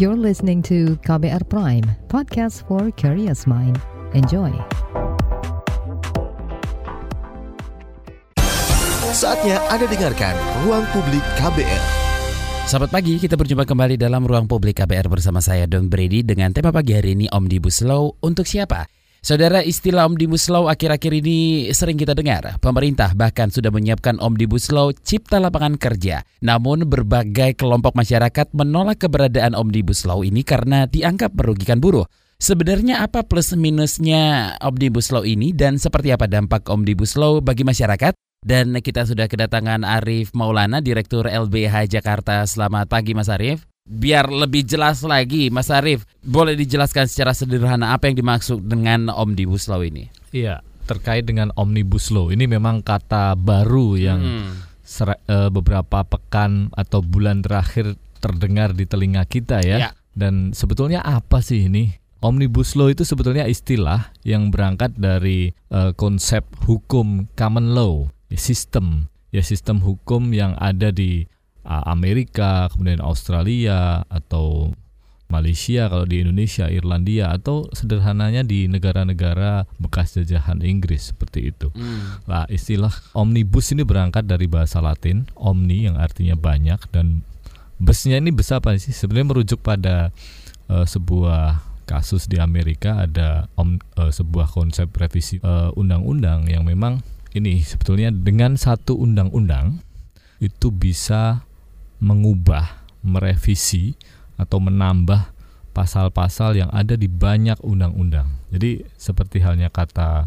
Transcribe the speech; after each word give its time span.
You're 0.00 0.16
listening 0.16 0.64
to 0.64 0.96
KBR 1.04 1.44
Prime, 1.52 1.84
podcast 2.08 2.64
for 2.64 2.88
curious 2.96 3.44
mind. 3.44 3.76
Enjoy. 4.16 4.48
Saatnya 9.12 9.60
Anda 9.68 9.84
dengarkan 9.84 10.32
Ruang 10.64 10.88
Publik 10.96 11.20
KBR. 11.36 11.84
Selamat 12.64 12.96
pagi, 12.96 13.20
kita 13.20 13.36
berjumpa 13.36 13.68
kembali 13.68 14.00
dalam 14.00 14.24
Ruang 14.24 14.48
Publik 14.48 14.80
KBR 14.80 15.12
bersama 15.12 15.44
saya 15.44 15.68
Don 15.68 15.92
Brady 15.92 16.24
dengan 16.24 16.48
tema 16.56 16.72
pagi 16.72 16.96
hari 16.96 17.12
ini 17.12 17.28
Omnibus 17.28 17.84
Law 17.84 18.08
untuk 18.24 18.48
siapa? 18.48 18.99
Saudara, 19.20 19.60
istilah 19.60 20.08
Omnibus 20.08 20.48
Law 20.48 20.72
akhir-akhir 20.72 21.12
ini 21.20 21.68
sering 21.76 22.00
kita 22.00 22.16
dengar. 22.16 22.56
Pemerintah 22.56 23.12
bahkan 23.12 23.52
sudah 23.52 23.68
menyiapkan 23.68 24.16
Omnibus 24.16 24.72
Law 24.72 24.96
Cipta 24.96 25.36
Lapangan 25.36 25.76
Kerja. 25.76 26.24
Namun 26.40 26.88
berbagai 26.88 27.52
kelompok 27.60 27.92
masyarakat 27.92 28.48
menolak 28.56 29.04
keberadaan 29.04 29.52
Omnibus 29.52 30.08
Law 30.08 30.24
ini 30.24 30.40
karena 30.40 30.88
dianggap 30.88 31.36
merugikan 31.36 31.84
buruh. 31.84 32.08
Sebenarnya 32.40 33.04
apa 33.04 33.20
plus 33.20 33.52
minusnya 33.52 34.56
Omnibus 34.64 35.12
Law 35.12 35.28
ini 35.28 35.52
dan 35.52 35.76
seperti 35.76 36.16
apa 36.16 36.24
dampak 36.24 36.64
Omnibus 36.72 37.12
Law 37.20 37.44
bagi 37.44 37.60
masyarakat? 37.60 38.16
Dan 38.40 38.72
kita 38.80 39.04
sudah 39.04 39.28
kedatangan 39.28 39.84
Arif 39.84 40.32
Maulana, 40.32 40.80
Direktur 40.80 41.28
LBH 41.28 41.92
Jakarta. 41.92 42.40
Selamat 42.48 42.88
pagi 42.88 43.12
Mas 43.12 43.28
Arif. 43.28 43.69
Biar 43.90 44.30
lebih 44.30 44.62
jelas 44.62 45.02
lagi 45.02 45.48
Mas 45.48 45.72
Arif, 45.72 46.06
boleh 46.22 46.54
dijelaskan 46.54 47.08
secara 47.08 47.34
sederhana 47.34 47.96
apa 47.96 48.06
yang 48.06 48.20
dimaksud 48.20 48.62
dengan 48.68 49.08
Omnibus 49.10 49.66
Law 49.66 49.82
ini? 49.82 50.06
Iya, 50.30 50.62
terkait 50.86 51.26
dengan 51.26 51.50
Omnibus 51.58 52.12
Law. 52.14 52.30
Ini 52.30 52.46
memang 52.46 52.86
kata 52.86 53.34
baru 53.34 53.98
yang 53.98 54.20
Hmm. 54.20 54.54
eh, 55.26 55.50
beberapa 55.50 56.02
pekan 56.06 56.70
atau 56.74 57.02
bulan 57.02 57.42
terakhir 57.42 57.98
terdengar 58.18 58.74
di 58.76 58.84
telinga 58.84 59.26
kita 59.26 59.62
ya. 59.64 59.76
Ya. 59.78 59.90
Dan 60.12 60.52
sebetulnya 60.54 61.00
apa 61.00 61.40
sih 61.40 61.66
ini? 61.70 61.94
Omnibus 62.20 62.76
Law 62.76 62.92
itu 62.92 63.02
sebetulnya 63.02 63.48
istilah 63.48 64.12
yang 64.22 64.52
berangkat 64.52 64.92
dari 64.94 65.56
eh, 65.72 65.92
konsep 65.96 66.44
hukum 66.68 67.26
common 67.34 67.72
law, 67.72 68.06
sistem, 68.34 69.08
ya 69.32 69.40
sistem 69.40 69.80
hukum 69.80 70.30
yang 70.30 70.52
ada 70.60 70.92
di 70.92 71.26
Amerika, 71.64 72.68
kemudian 72.72 73.04
Australia 73.04 74.02
atau 74.08 74.72
Malaysia 75.30 75.86
kalau 75.86 76.04
di 76.04 76.26
Indonesia, 76.26 76.66
Irlandia 76.66 77.30
atau 77.30 77.70
sederhananya 77.70 78.42
di 78.42 78.66
negara-negara 78.66 79.64
bekas 79.78 80.18
jajahan 80.18 80.60
Inggris 80.60 81.14
seperti 81.14 81.54
itu. 81.54 81.70
Hmm. 81.70 82.20
Lah 82.26 82.44
istilah 82.50 82.90
omnibus 83.14 83.70
ini 83.70 83.86
berangkat 83.86 84.26
dari 84.26 84.50
bahasa 84.50 84.82
Latin 84.82 85.30
omni 85.38 85.86
yang 85.86 85.96
artinya 85.96 86.34
banyak 86.34 86.82
dan 86.90 87.22
busnya 87.78 88.18
ini 88.18 88.34
bus 88.34 88.50
apa 88.50 88.74
sih? 88.76 88.90
Sebenarnya 88.90 89.28
merujuk 89.30 89.62
pada 89.62 90.10
eh, 90.66 90.86
sebuah 90.86 91.62
kasus 91.86 92.26
di 92.26 92.38
Amerika 92.42 93.06
ada 93.06 93.46
om, 93.54 93.78
eh, 93.78 94.10
sebuah 94.10 94.50
konsep 94.50 94.90
revisi 94.98 95.38
eh, 95.38 95.70
undang-undang 95.78 96.50
yang 96.50 96.66
memang 96.66 97.00
ini 97.30 97.62
sebetulnya 97.62 98.10
dengan 98.10 98.58
satu 98.58 98.98
undang-undang 98.98 99.78
itu 100.42 100.74
bisa 100.74 101.46
mengubah, 102.00 102.88
merevisi 103.04 103.94
atau 104.40 104.58
menambah 104.58 105.36
pasal-pasal 105.70 106.58
yang 106.58 106.70
ada 106.74 106.98
di 106.98 107.06
banyak 107.06 107.60
undang-undang. 107.62 108.40
Jadi 108.50 108.82
seperti 108.98 109.38
halnya 109.44 109.70
kata 109.70 110.26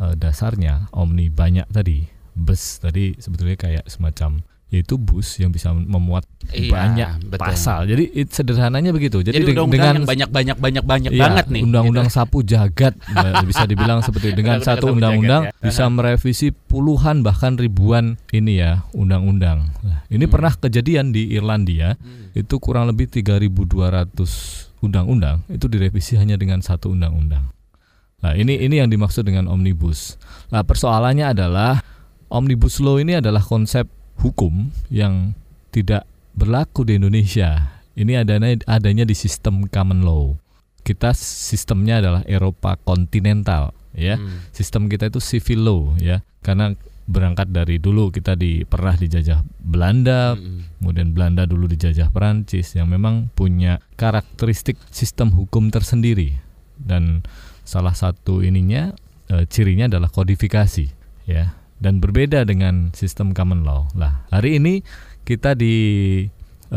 eh, 0.00 0.14
dasarnya 0.16 0.88
omni 0.94 1.28
banyak 1.28 1.68
tadi, 1.68 2.08
bus 2.32 2.80
tadi 2.80 3.18
sebetulnya 3.20 3.58
kayak 3.60 3.84
semacam 3.90 4.40
yaitu 4.70 4.94
bus 4.94 5.34
yang 5.36 5.50
bisa 5.50 5.70
memuat 5.70 6.22
Iya, 6.48 6.70
banyak 6.70 7.10
betul. 7.26 7.42
pasal. 7.42 7.78
Jadi 7.84 8.04
it, 8.12 8.30
sederhananya 8.30 8.90
begitu. 8.90 9.18
Jadi, 9.18 9.34
Jadi, 9.36 9.50
undang-undang 9.50 9.74
dengan 9.74 9.94
yang 9.96 10.06
banyak-banyak 10.06 10.56
banyak-banyak 10.56 11.10
Iya, 11.10 11.20
banget 11.20 11.46
nih. 11.50 11.62
Undang-undang 11.62 12.06
sapu 12.08 12.38
jagat 12.40 12.94
ya, 13.10 13.42
bisa 13.42 13.66
dibilang 13.66 13.98
seperti 14.00 14.30
itu. 14.30 14.38
dengan 14.38 14.58
satu 14.60 14.94
undang-undang 14.94 15.50
ya. 15.50 15.54
bisa 15.60 15.84
merevisi 15.86 16.50
puluhan 16.50 17.20
bahkan 17.20 17.54
ribuan 17.54 18.14
ini 18.30 18.58
ya 18.58 18.86
undang-undang. 18.90 19.74
Nah, 19.80 20.06
ini 20.06 20.22
Hmm. 20.22 20.32
pernah 20.32 20.52
kejadian 20.54 21.10
di 21.10 21.30
Irlandia 21.30 21.98
itu 22.32 22.54
kurang 22.56 22.86
lebih 22.86 23.10
3.200 23.10 24.70
undang-undang 24.80 25.42
itu 25.46 25.66
direvisi 25.66 26.14
hanya 26.14 26.34
dengan 26.34 26.60
satu 26.60 26.90
undang-undang. 26.90 27.50
Nah, 28.20 28.32
ini 28.32 28.60
ini 28.60 28.76
yang 28.76 28.86
dimaksud 28.86 29.22
dengan 29.22 29.46
omnibus. 29.46 30.14
Nah, 30.48 30.60
persoalannya 30.60 31.30
adalah 31.30 31.80
omnibus 32.28 32.78
law 32.78 32.96
ini 32.96 33.16
adalah 33.16 33.40
konsep 33.40 33.88
hukum 34.20 34.70
yang 34.92 35.32
tidak 35.72 36.04
berlaku 36.36 36.86
di 36.86 37.00
Indonesia. 37.00 37.80
Ini 37.98 38.22
adanya 38.24 38.56
adanya 38.70 39.04
di 39.04 39.16
sistem 39.16 39.66
common 39.66 40.06
law. 40.06 40.36
Kita 40.80 41.12
sistemnya 41.12 42.00
adalah 42.00 42.22
Eropa 42.24 42.80
kontinental, 42.80 43.76
ya. 43.92 44.16
Hmm. 44.16 44.48
Sistem 44.54 44.88
kita 44.88 45.12
itu 45.12 45.20
civil 45.20 45.60
law, 45.60 45.82
ya. 46.00 46.24
Karena 46.40 46.72
berangkat 47.10 47.50
dari 47.50 47.82
dulu 47.82 48.14
kita 48.14 48.38
di 48.38 48.62
pernah 48.62 48.94
dijajah 48.94 49.42
Belanda, 49.58 50.38
Hmm. 50.38 50.70
kemudian 50.78 51.10
Belanda 51.10 51.42
dulu 51.42 51.66
dijajah 51.66 52.08
Perancis 52.14 52.78
yang 52.78 52.86
memang 52.86 53.34
punya 53.34 53.82
karakteristik 53.98 54.78
sistem 54.94 55.34
hukum 55.34 55.74
tersendiri 55.74 56.38
dan 56.78 57.26
salah 57.66 57.92
satu 57.98 58.46
ininya 58.46 58.94
eh, 59.26 59.44
cirinya 59.50 59.90
adalah 59.90 60.08
kodifikasi 60.08 60.86
ya 61.26 61.59
dan 61.80 61.98
berbeda 61.98 62.44
dengan 62.44 62.92
sistem 62.92 63.32
common 63.32 63.64
law. 63.64 63.88
Lah, 63.96 64.28
hari 64.28 64.60
ini 64.60 64.84
kita 65.24 65.56
disuguhi 65.56 66.76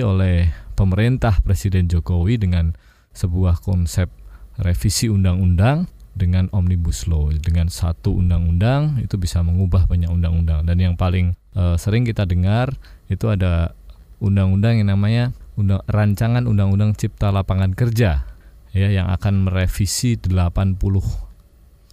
oleh 0.00 0.48
pemerintah 0.78 1.36
Presiden 1.42 1.90
Jokowi 1.90 2.38
dengan 2.40 2.72
sebuah 3.12 3.60
konsep 3.60 4.08
revisi 4.56 5.10
undang-undang 5.10 5.90
dengan 6.14 6.48
omnibus 6.50 7.06
law 7.06 7.30
dengan 7.32 7.70
satu 7.70 8.18
undang-undang 8.18 8.98
itu 8.98 9.16
bisa 9.16 9.40
mengubah 9.40 9.86
banyak 9.86 10.10
undang-undang 10.10 10.66
dan 10.66 10.76
yang 10.76 10.94
paling 10.98 11.32
eh, 11.54 11.76
sering 11.78 12.04
kita 12.04 12.26
dengar 12.26 12.74
itu 13.08 13.30
ada 13.30 13.72
undang-undang 14.20 14.82
yang 14.82 14.92
namanya 14.92 15.32
undang, 15.56 15.80
rancangan 15.88 16.44
undang-undang 16.44 16.92
cipta 16.98 17.32
lapangan 17.32 17.72
kerja 17.72 18.26
ya 18.70 18.88
yang 18.90 19.08
akan 19.10 19.48
merevisi 19.48 20.18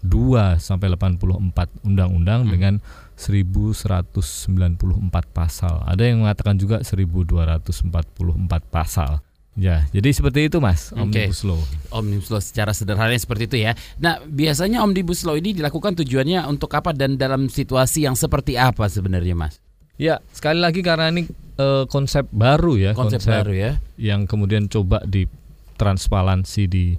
82 0.03 0.59
sampai 0.59 0.91
84 0.91 1.71
undang-undang 1.81 2.43
Hmm. 2.45 2.51
dengan 2.51 2.73
1194 3.17 5.25
pasal. 5.33 5.81
Ada 5.83 6.03
yang 6.05 6.21
mengatakan 6.21 6.55
juga 6.55 6.85
1244 6.85 8.61
pasal. 8.69 9.19
Ya, 9.57 9.89
jadi 9.89 10.13
seperti 10.13 10.53
itu 10.53 10.61
Mas. 10.61 10.93
Omnibus 10.93 11.41
Law. 11.41 11.57
Omnibus 11.89 12.29
Law 12.29 12.37
secara 12.37 12.77
sederhana 12.77 13.09
seperti 13.17 13.49
itu 13.49 13.57
ya. 13.57 13.73
Nah, 13.97 14.21
biasanya 14.21 14.85
Omnibus 14.85 15.25
Law 15.25 15.33
ini 15.33 15.57
dilakukan 15.57 15.97
tujuannya 15.97 16.45
untuk 16.45 16.69
apa 16.77 16.93
dan 16.93 17.17
dalam 17.17 17.49
situasi 17.49 18.05
yang 18.05 18.13
seperti 18.13 18.53
apa 18.53 18.85
sebenarnya, 18.85 19.33
Mas? 19.33 19.57
Ya, 19.97 20.21
sekali 20.29 20.61
lagi 20.61 20.85
karena 20.85 21.09
ini 21.09 21.25
eh, 21.57 21.89
konsep 21.89 22.29
baru 22.29 22.77
ya, 22.77 22.93
Konsep, 22.93 23.17
baru 23.25 23.49
ya. 23.49 23.81
yang 23.97 24.29
kemudian 24.29 24.69
coba 24.69 25.01
ditransparansi 25.01 26.69
di 26.69 26.93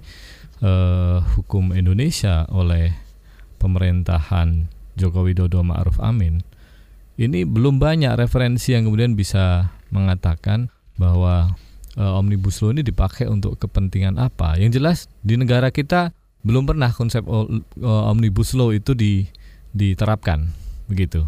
eh, 0.63 1.17
hukum 1.35 1.71
Indonesia 1.75 2.47
oleh 2.51 2.95
pemerintahan 3.59 4.71
Joko 4.95 5.27
Widodo 5.27 5.63
Ma'ruf 5.63 5.99
Amin. 5.99 6.43
Ini 7.19 7.43
belum 7.43 7.83
banyak 7.83 8.15
referensi 8.15 8.71
yang 8.71 8.87
kemudian 8.87 9.19
bisa 9.19 9.75
mengatakan 9.91 10.71
bahwa 10.95 11.55
eh, 11.99 12.11
omnibus 12.19 12.63
law 12.63 12.71
ini 12.71 12.83
dipakai 12.83 13.27
untuk 13.27 13.59
kepentingan 13.59 14.19
apa. 14.19 14.55
Yang 14.55 14.71
jelas 14.79 14.97
di 15.23 15.35
negara 15.35 15.71
kita 15.71 16.15
belum 16.43 16.63
pernah 16.67 16.91
konsep 16.95 17.23
eh, 17.27 17.63
omnibus 17.83 18.55
law 18.55 18.71
itu 18.71 18.95
di, 18.95 19.27
diterapkan 19.75 20.47
begitu. 20.87 21.27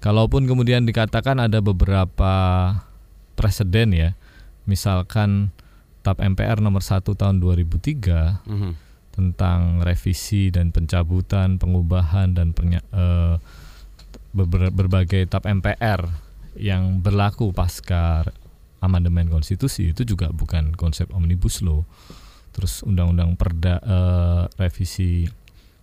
Kalaupun 0.00 0.44
kemudian 0.44 0.84
dikatakan 0.84 1.40
ada 1.40 1.58
beberapa 1.64 2.34
presiden 3.36 3.96
ya, 3.96 4.10
misalkan 4.68 5.52
TAP 6.06 6.22
MPR 6.22 6.62
nomor 6.62 6.86
1 6.86 7.18
tahun 7.18 7.42
2003 7.42 8.46
Mhm. 8.46 8.70
tentang 9.10 9.82
revisi 9.82 10.54
dan 10.54 10.70
pencabutan, 10.70 11.58
pengubahan 11.58 12.30
dan 12.30 12.54
pernya- 12.54 12.86
eh, 12.94 13.42
beber- 14.30 14.70
berbagai 14.70 15.26
TAP 15.26 15.50
MPR 15.50 16.06
yang 16.54 17.02
berlaku 17.02 17.50
pasca 17.50 18.22
amandemen 18.78 19.26
konstitusi 19.26 19.90
itu 19.90 20.06
juga 20.06 20.30
bukan 20.30 20.76
konsep 20.76 21.10
omnibus 21.10 21.58
law. 21.60 21.82
Terus 22.54 22.86
undang-undang 22.86 23.34
perda 23.34 23.82
eh, 23.82 24.42
revisi 24.56 25.26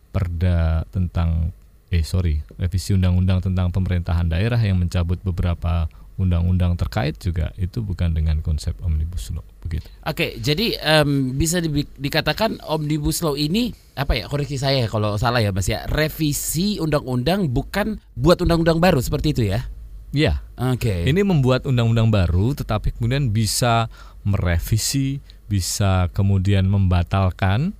perda 0.09 0.85
tentang 0.87 1.51
eh 1.89 2.01
sorry 2.01 2.41
revisi 2.57 2.93
undang-undang 2.93 3.41
tentang 3.41 3.69
pemerintahan 3.69 4.25
daerah 4.25 4.57
yang 4.57 4.81
mencabut 4.81 5.21
beberapa 5.21 5.85
undang-undang 6.13 6.77
terkait 6.77 7.17
juga 7.17 7.49
itu 7.57 7.81
bukan 7.81 8.13
dengan 8.13 8.37
konsep 8.45 8.77
omnibus 8.85 9.33
law 9.33 9.41
begitu. 9.65 9.89
Oke, 10.05 10.37
jadi 10.37 10.77
em, 10.77 11.33
bisa 11.33 11.57
di- 11.57 11.89
dikatakan 11.97 12.61
omnibus 12.69 13.25
law 13.25 13.33
ini 13.33 13.73
apa 13.97 14.13
ya? 14.17 14.29
Koreksi 14.29 14.61
saya 14.61 14.85
kalau 14.85 15.17
salah 15.17 15.41
ya, 15.41 15.49
Mas 15.49 15.65
ya. 15.65 15.89
Revisi 15.89 16.77
undang-undang 16.77 17.49
bukan 17.49 17.97
buat 18.13 18.41
undang-undang 18.45 18.77
baru 18.77 19.01
seperti 19.01 19.33
itu 19.33 19.43
ya. 19.49 19.65
Ya, 20.13 20.45
Oke. 20.61 21.09
ini 21.09 21.25
membuat 21.25 21.65
undang-undang 21.65 22.13
baru, 22.13 22.53
tetapi 22.53 22.93
kemudian 22.93 23.33
bisa 23.33 23.89
merevisi, 24.21 25.17
bisa 25.49 26.05
kemudian 26.13 26.69
membatalkan 26.69 27.73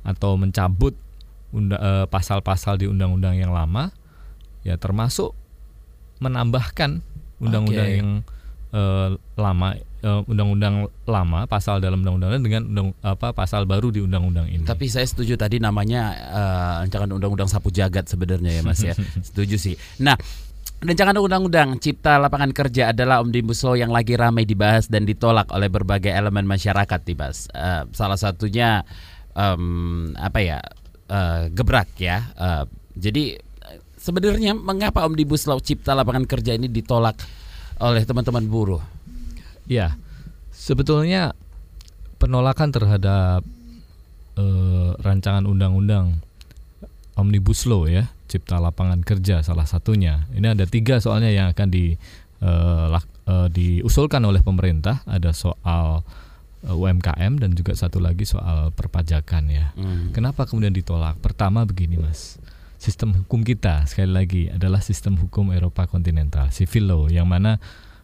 atau 0.00 0.40
mencabut 0.40 0.96
eh, 1.52 2.08
pasal-pasal 2.08 2.80
di 2.80 2.88
undang-undang 2.88 3.36
yang 3.36 3.52
lama, 3.52 3.92
ya 4.64 4.80
termasuk 4.80 5.36
menambahkan 6.24 7.04
undang-undang 7.40 7.88
Oke. 7.88 7.98
yang 7.98 8.10
eh, 8.74 9.08
lama, 9.38 9.68
eh, 9.78 10.20
undang-undang 10.26 10.90
lama, 11.06 11.46
pasal 11.46 11.78
dalam 11.78 12.02
undang-undang 12.02 12.42
dengan 12.42 12.62
undang 12.66 12.88
apa 13.02 13.30
pasal 13.30 13.64
baru 13.64 13.94
di 13.94 14.02
undang-undang 14.02 14.50
ini. 14.50 14.66
Tapi 14.66 14.90
saya 14.90 15.06
setuju 15.06 15.38
tadi 15.38 15.62
namanya 15.62 16.02
eh, 16.14 16.72
rancangan 16.86 17.10
undang-undang 17.14 17.46
sapu 17.46 17.70
jagat 17.70 18.10
sebenarnya 18.10 18.58
ya 18.58 18.62
Mas 18.66 18.82
ya. 18.82 18.94
setuju 19.28 19.56
sih. 19.56 19.74
Nah, 20.02 20.18
rancangan 20.82 21.16
undang-undang 21.16 21.78
Cipta 21.78 22.18
Lapangan 22.18 22.50
Kerja 22.50 22.90
adalah 22.90 23.22
omnibus 23.22 23.62
law 23.62 23.78
yang 23.78 23.94
lagi 23.94 24.18
ramai 24.18 24.44
dibahas 24.44 24.90
dan 24.90 25.06
ditolak 25.06 25.48
oleh 25.54 25.70
berbagai 25.70 26.10
elemen 26.10 26.44
masyarakat, 26.44 27.00
Mas. 27.14 27.46
Eh, 27.54 27.82
salah 27.94 28.18
satunya 28.18 28.82
em, 29.38 30.12
apa 30.18 30.40
ya? 30.42 30.58
eh, 31.08 31.42
gebrak 31.52 31.90
ya. 32.00 32.18
Eh, 32.34 32.64
jadi 32.94 33.38
sebenarnya 34.04 34.52
mengapa 34.52 35.08
omnibus 35.08 35.48
law 35.48 35.56
Cipta 35.56 35.96
Lapangan 35.96 36.28
Kerja 36.28 36.52
ini 36.52 36.68
ditolak 36.68 37.16
oleh 37.80 38.04
teman-teman 38.04 38.44
buruh? 38.44 38.84
Ya, 39.64 39.96
sebetulnya 40.52 41.32
penolakan 42.20 42.68
terhadap 42.68 43.40
eh, 44.36 44.90
rancangan 45.00 45.48
undang-undang 45.48 46.20
omnibus 47.16 47.64
law 47.64 47.88
ya, 47.88 48.12
cipta 48.28 48.60
lapangan 48.60 49.00
kerja 49.00 49.40
salah 49.40 49.64
satunya. 49.64 50.28
Ini 50.36 50.52
ada 50.52 50.66
tiga 50.68 51.00
soalnya 51.00 51.32
yang 51.32 51.46
akan 51.56 51.68
di 51.72 51.96
eh, 52.44 52.84
lak- 52.92 53.16
eh, 53.24 53.48
diusulkan 53.48 54.20
oleh 54.20 54.44
pemerintah. 54.44 55.00
Ada 55.08 55.32
soal 55.32 56.04
eh, 56.66 56.74
UMKM 56.76 57.40
dan 57.40 57.56
juga 57.56 57.72
satu 57.72 58.04
lagi 58.04 58.28
soal 58.28 58.68
perpajakan 58.74 59.44
ya. 59.48 59.72
Hmm. 59.78 60.12
Kenapa 60.12 60.44
kemudian 60.44 60.74
ditolak? 60.76 61.16
Pertama 61.24 61.64
begini 61.64 61.96
mas, 61.96 62.36
sistem 62.84 63.24
hukum 63.24 63.40
kita 63.40 63.88
sekali 63.88 64.12
lagi 64.12 64.42
adalah 64.52 64.84
sistem 64.84 65.16
hukum 65.16 65.56
Eropa 65.56 65.88
kontinental, 65.88 66.52
civil 66.52 66.84
law, 66.84 67.02
yang 67.08 67.24
mana 67.24 67.56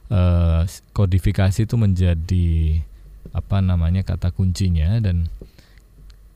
eh, 0.09 0.65
kodifikasi 0.97 1.69
itu 1.69 1.77
menjadi 1.77 2.81
apa 3.37 3.61
namanya 3.61 4.01
kata 4.01 4.33
kuncinya 4.33 4.97
dan 5.05 5.29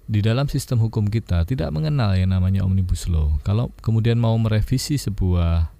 di 0.05 0.21
dalam 0.21 0.45
sistem 0.53 0.85
hukum 0.85 1.09
kita 1.09 1.49
tidak 1.49 1.73
mengenal 1.73 2.13
yang 2.13 2.37
namanya 2.37 2.61
omnibus 2.61 3.09
law. 3.09 3.41
Kalau 3.41 3.73
kemudian 3.81 4.21
mau 4.21 4.37
merevisi 4.37 5.01
sebuah 5.01 5.73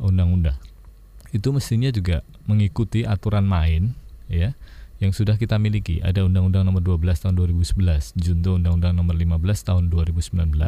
undang-undang, 0.00 0.56
itu 1.36 1.52
mestinya 1.52 1.92
juga 1.92 2.24
mengikuti 2.48 3.04
aturan 3.04 3.44
main, 3.44 3.92
ya, 4.32 4.56
yang 4.98 5.14
sudah 5.14 5.38
kita 5.38 5.56
miliki. 5.62 6.02
Ada 6.02 6.26
Undang-Undang 6.26 6.66
Nomor 6.66 6.82
12 6.82 7.22
Tahun 7.22 7.34
2011, 7.38 8.18
junto 8.18 8.58
Undang-Undang 8.58 8.94
Nomor 8.98 9.14
15 9.14 9.68
Tahun 9.70 9.84
2019 9.90 10.58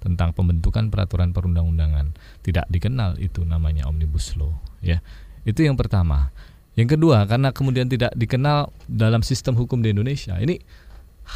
tentang 0.00 0.32
pembentukan 0.32 0.88
peraturan 0.88 1.36
perundang-undangan. 1.36 2.16
Tidak 2.40 2.72
dikenal 2.72 3.20
itu 3.20 3.44
namanya 3.44 3.84
omnibus 3.84 4.32
law, 4.40 4.56
ya. 4.80 5.04
Itu 5.44 5.62
yang 5.62 5.76
pertama. 5.76 6.32
Yang 6.76 6.96
kedua, 7.00 7.24
karena 7.24 7.52
kemudian 7.52 7.88
tidak 7.88 8.12
dikenal 8.16 8.68
dalam 8.88 9.20
sistem 9.24 9.56
hukum 9.56 9.80
di 9.80 9.92
Indonesia, 9.92 10.36
ini 10.40 10.60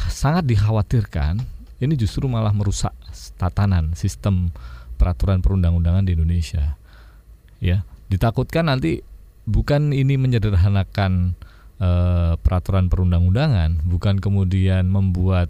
sangat 0.09 0.45
dikhawatirkan. 0.49 1.41
Ini 1.81 1.93
justru 1.97 2.29
malah 2.29 2.53
merusak 2.53 2.93
tatanan 3.41 3.97
sistem 3.97 4.53
peraturan 5.01 5.41
perundang-undangan 5.41 6.05
di 6.05 6.13
Indonesia. 6.13 6.77
Ya, 7.57 7.81
ditakutkan 8.13 8.69
nanti 8.69 9.01
bukan 9.49 9.89
ini 9.89 10.13
menyederhanakan 10.17 11.33
eh, 11.81 12.33
peraturan 12.37 12.87
perundang-undangan, 12.87 13.81
bukan 13.89 14.21
kemudian 14.21 14.85
membuat 14.87 15.49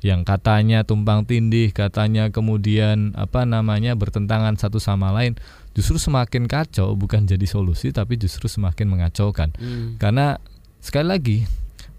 yang 0.00 0.24
katanya 0.24 0.80
tumpang 0.80 1.28
tindih, 1.28 1.76
katanya 1.76 2.32
kemudian 2.32 3.12
apa 3.20 3.44
namanya 3.44 3.92
bertentangan 3.92 4.56
satu 4.56 4.80
sama 4.80 5.12
lain, 5.12 5.36
justru 5.76 6.00
semakin 6.00 6.48
kacau, 6.48 6.96
bukan 6.96 7.28
jadi 7.28 7.44
solusi, 7.44 7.92
tapi 7.92 8.16
justru 8.16 8.48
semakin 8.48 8.88
mengacaukan. 8.88 9.52
Hmm. 9.60 10.00
Karena 10.00 10.40
sekali 10.80 11.06
lagi, 11.06 11.38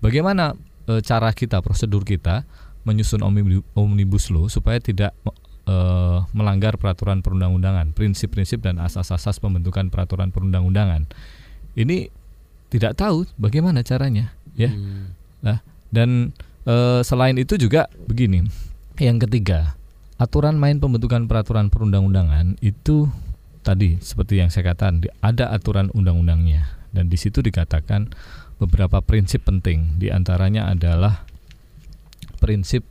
bagaimana 0.02 0.58
e, 0.90 0.98
cara 1.06 1.30
kita, 1.30 1.62
prosedur 1.62 2.02
kita 2.02 2.42
menyusun 2.90 3.22
omnibu- 3.22 3.66
omnibus 3.78 4.34
law 4.34 4.50
supaya 4.50 4.82
tidak 4.82 5.14
e, 5.70 5.76
melanggar 6.34 6.82
peraturan 6.82 7.22
perundang-undangan, 7.22 7.94
prinsip-prinsip 7.94 8.66
dan 8.66 8.82
asas-asas 8.82 9.38
pembentukan 9.38 9.94
peraturan 9.94 10.34
perundang-undangan. 10.34 11.06
Ini 11.78 12.10
tidak 12.72 12.96
tahu 12.96 13.28
bagaimana 13.36 13.84
caranya, 13.84 14.32
ya. 14.56 14.72
Hmm. 14.72 15.12
Nah, 15.44 15.60
dan 15.92 16.32
e, 16.64 17.04
selain 17.04 17.36
itu 17.36 17.60
juga 17.60 17.92
begini. 18.08 18.48
Yang 18.96 19.28
ketiga, 19.28 19.76
aturan 20.16 20.56
main 20.56 20.80
pembentukan 20.80 21.28
peraturan 21.28 21.68
perundang-undangan 21.68 22.56
itu 22.64 23.12
tadi 23.62 24.00
seperti 24.02 24.42
yang 24.42 24.50
saya 24.50 24.74
katakan 24.74 25.04
ada 25.22 25.54
aturan 25.54 25.94
undang-undangnya 25.94 26.78
dan 26.94 27.10
di 27.10 27.18
situ 27.18 27.46
dikatakan 27.46 28.10
beberapa 28.62 29.02
prinsip 29.02 29.46
penting 29.46 29.98
di 29.98 30.14
antaranya 30.14 30.70
adalah 30.70 31.26
prinsip 32.38 32.86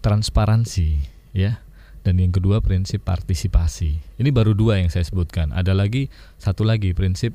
transparansi 0.00 1.00
ya 1.36 1.60
dan 2.04 2.20
yang 2.20 2.32
kedua 2.32 2.60
prinsip 2.60 3.00
partisipasi. 3.00 4.20
Ini 4.20 4.28
baru 4.28 4.52
dua 4.52 4.76
yang 4.76 4.92
saya 4.92 5.08
sebutkan. 5.08 5.56
Ada 5.56 5.72
lagi 5.72 6.12
satu 6.36 6.60
lagi 6.60 6.92
prinsip 6.92 7.32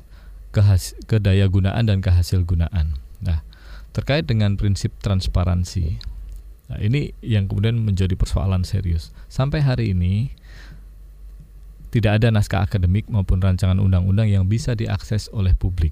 kehas 0.50 0.98
kedaya 1.06 1.46
gunaan 1.46 1.86
dan 1.86 2.02
kehasil 2.02 2.42
gunaan. 2.42 2.98
Nah, 3.22 3.46
terkait 3.94 4.26
dengan 4.26 4.58
prinsip 4.58 4.94
transparansi. 5.02 5.98
Nah, 6.70 6.78
ini 6.78 7.14
yang 7.22 7.50
kemudian 7.50 7.78
menjadi 7.82 8.14
persoalan 8.14 8.62
serius. 8.62 9.10
Sampai 9.26 9.62
hari 9.62 9.94
ini 9.94 10.34
tidak 11.90 12.22
ada 12.22 12.30
naskah 12.30 12.62
akademik 12.62 13.10
maupun 13.10 13.42
rancangan 13.42 13.82
undang-undang 13.82 14.30
yang 14.30 14.46
bisa 14.46 14.78
diakses 14.78 15.26
oleh 15.34 15.58
publik, 15.58 15.90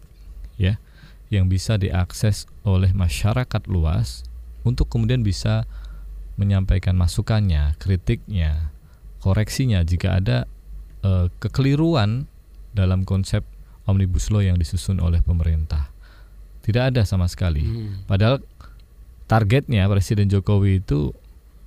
ya, 0.54 0.78
yang 1.26 1.50
bisa 1.50 1.74
diakses 1.74 2.46
oleh 2.62 2.94
masyarakat 2.94 3.66
luas 3.66 4.22
untuk 4.62 4.86
kemudian 4.86 5.26
bisa 5.26 5.66
menyampaikan 6.38 6.94
masukannya, 6.94 7.74
kritiknya, 7.82 8.70
koreksinya 9.18 9.82
jika 9.82 10.22
ada 10.22 10.38
eh, 11.02 11.26
kekeliruan 11.42 12.30
dalam 12.78 13.02
konsep 13.02 13.42
omnibus 13.88 14.28
law 14.28 14.44
yang 14.44 14.60
disusun 14.60 15.00
oleh 15.00 15.24
pemerintah. 15.24 15.88
Tidak 16.60 16.92
ada 16.92 17.02
sama 17.08 17.24
sekali. 17.24 17.64
Hmm. 17.64 18.04
Padahal 18.04 18.44
targetnya 19.24 19.88
Presiden 19.88 20.28
Jokowi 20.28 20.84
itu 20.84 21.16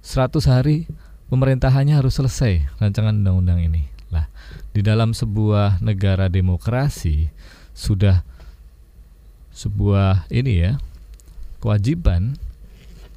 100 0.06 0.46
hari 0.46 0.86
pemerintahannya 1.34 1.98
harus 1.98 2.22
selesai 2.22 2.70
rancangan 2.78 3.18
undang-undang 3.18 3.60
ini. 3.66 3.90
Lah, 4.14 4.30
di 4.76 4.86
dalam 4.86 5.18
sebuah 5.18 5.82
negara 5.82 6.30
demokrasi 6.30 7.34
sudah 7.74 8.22
sebuah 9.52 10.30
ini 10.30 10.54
ya 10.64 10.72
kewajiban 11.60 12.36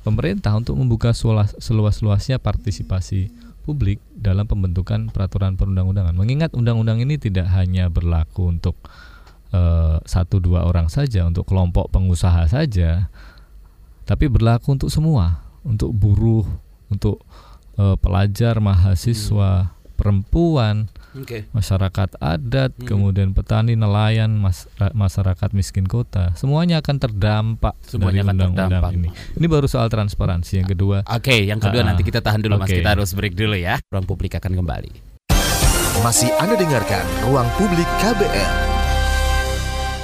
pemerintah 0.05 0.53
untuk 0.55 0.77
membuka 0.77 1.17
seluas- 1.17 1.57
seluas-luasnya 1.59 2.37
partisipasi 2.39 3.33
publik 3.65 3.99
dalam 4.13 4.45
pembentukan 4.45 5.09
peraturan 5.09 5.57
perundang-undangan. 5.57 6.13
Mengingat 6.13 6.53
undang-undang 6.53 7.01
ini 7.01 7.17
tidak 7.17 7.49
hanya 7.57 7.89
berlaku 7.89 8.53
untuk 8.53 8.77
eh, 9.51 9.97
satu 10.05 10.39
dua 10.39 10.69
orang 10.69 10.93
saja, 10.93 11.25
untuk 11.25 11.49
kelompok 11.49 11.89
pengusaha 11.89 12.45
saja, 12.45 13.09
tapi 14.05 14.29
berlaku 14.29 14.77
untuk 14.77 14.93
semua, 14.93 15.41
untuk 15.65 15.97
buruh, 15.97 16.45
untuk 16.93 17.25
eh, 17.81 17.97
pelajar, 17.97 18.61
mahasiswa, 18.61 19.73
perempuan, 19.97 20.93
Oke. 21.15 21.47
masyarakat 21.51 22.19
adat, 22.19 22.75
Hmm. 22.75 22.85
kemudian 22.85 23.31
petani, 23.31 23.75
nelayan, 23.75 24.35
mas- 24.35 24.67
ra- 24.75 24.91
masyarakat 24.91 25.51
miskin 25.51 25.85
kota, 25.85 26.35
semuanya 26.35 26.79
akan 26.79 26.97
terdampak 26.99 27.79
Semuanya 27.83 28.21
dari 28.21 28.27
akan 28.27 28.35
undang-undang 28.35 28.69
terdampak. 28.69 28.93
ini. 28.93 29.09
Ini 29.35 29.47
baru 29.47 29.67
soal 29.67 29.87
transparansi. 29.87 30.53
Yang 30.59 30.69
kedua, 30.73 30.97
Oke, 31.07 31.37
yang 31.41 31.59
kedua 31.59 31.81
Ah, 31.81 31.87
nanti 31.91 32.03
kita 32.03 32.19
tahan 32.19 32.41
dulu 32.41 32.59
Mas. 32.59 32.67
oke. 32.67 32.77
Kita 32.77 32.91
harus 32.93 33.11
break 33.13 33.35
dulu 33.35 33.55
ya. 33.55 33.79
Ruang 33.89 34.05
publik 34.05 34.35
akan 34.35 34.53
kembali. 34.55 34.91
Masih 35.97 36.35
Anda 36.37 36.55
dengarkan 36.55 37.01
Ruang 37.23 37.47
Publik 37.55 37.87
KBR. 38.03 38.53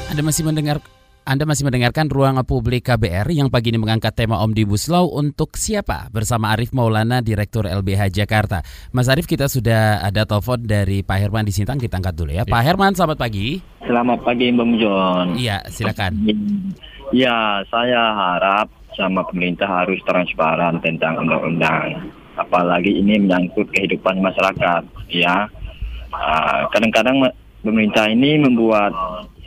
Anda 0.07 0.23
masih 0.23 0.43
mendengar 0.43 0.79
Anda 1.29 1.45
masih 1.45 1.69
mendengarkan 1.69 2.09
Ruang 2.09 2.41
Publik 2.49 2.89
KBR 2.89 3.29
yang 3.29 3.53
pagi 3.53 3.69
ini 3.69 3.77
mengangkat 3.77 4.17
tema 4.17 4.41
Omnibus 4.41 4.89
Law 4.89 5.05
untuk 5.13 5.53
siapa? 5.61 6.09
Bersama 6.09 6.57
Arif 6.57 6.73
Maulana, 6.73 7.21
Direktur 7.21 7.69
LBH 7.69 8.09
Jakarta. 8.09 8.65
Mas 8.97 9.05
Arif, 9.13 9.29
kita 9.29 9.45
sudah 9.45 10.01
ada 10.01 10.25
telepon 10.25 10.65
dari 10.65 11.05
Pak 11.05 11.19
Herman 11.21 11.45
di 11.45 11.53
Sintang, 11.53 11.77
kita 11.77 12.01
angkat 12.01 12.17
dulu 12.17 12.33
ya. 12.33 12.49
Pak 12.49 12.63
Herman, 12.65 12.97
selamat 12.97 13.21
pagi. 13.21 13.61
Selamat 13.85 14.25
pagi 14.25 14.49
Bang 14.49 14.81
John. 14.81 15.37
Iya, 15.37 15.61
silakan. 15.69 16.25
Ya, 17.13 17.61
saya 17.69 18.01
harap 18.17 18.73
sama 18.97 19.21
pemerintah 19.29 19.69
harus 19.69 20.01
transparan 20.09 20.81
tentang 20.81 21.21
undang-undang. 21.21 22.01
Apalagi 22.41 22.97
ini 22.97 23.21
menyangkut 23.21 23.69
kehidupan 23.77 24.25
masyarakat, 24.25 24.83
ya. 25.13 25.45
Ah, 26.17 26.65
Kadang-kadang 26.73 27.29
pemerintah 27.61 28.09
ini 28.09 28.41
membuat 28.41 28.93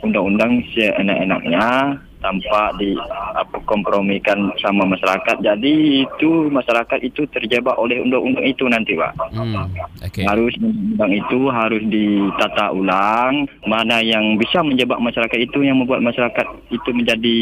undang-undang 0.04 0.60
seenak-enaknya 0.76 1.98
tanpa 2.24 2.72
di 2.80 2.96
apa 3.36 3.60
kompromikan 3.68 4.48
sama 4.56 4.88
masyarakat. 4.88 5.44
Jadi 5.44 6.08
itu 6.08 6.48
masyarakat 6.48 7.04
itu 7.04 7.28
terjebak 7.28 7.76
oleh 7.76 8.00
undang-undang 8.00 8.48
itu 8.48 8.64
nanti, 8.64 8.96
Pak. 8.96 9.12
Hmm, 9.36 9.68
Oke. 10.00 10.24
Harus 10.24 10.56
undang 10.56 11.12
itu 11.12 11.52
harus 11.52 11.84
ditata 11.84 12.72
ulang. 12.72 13.44
Mana 13.68 14.00
yang 14.00 14.40
bisa 14.40 14.64
menjebak 14.64 14.96
masyarakat 14.96 15.36
itu 15.36 15.60
yang 15.60 15.84
membuat 15.84 16.00
masyarakat 16.00 16.46
itu 16.72 16.90
menjadi 16.96 17.38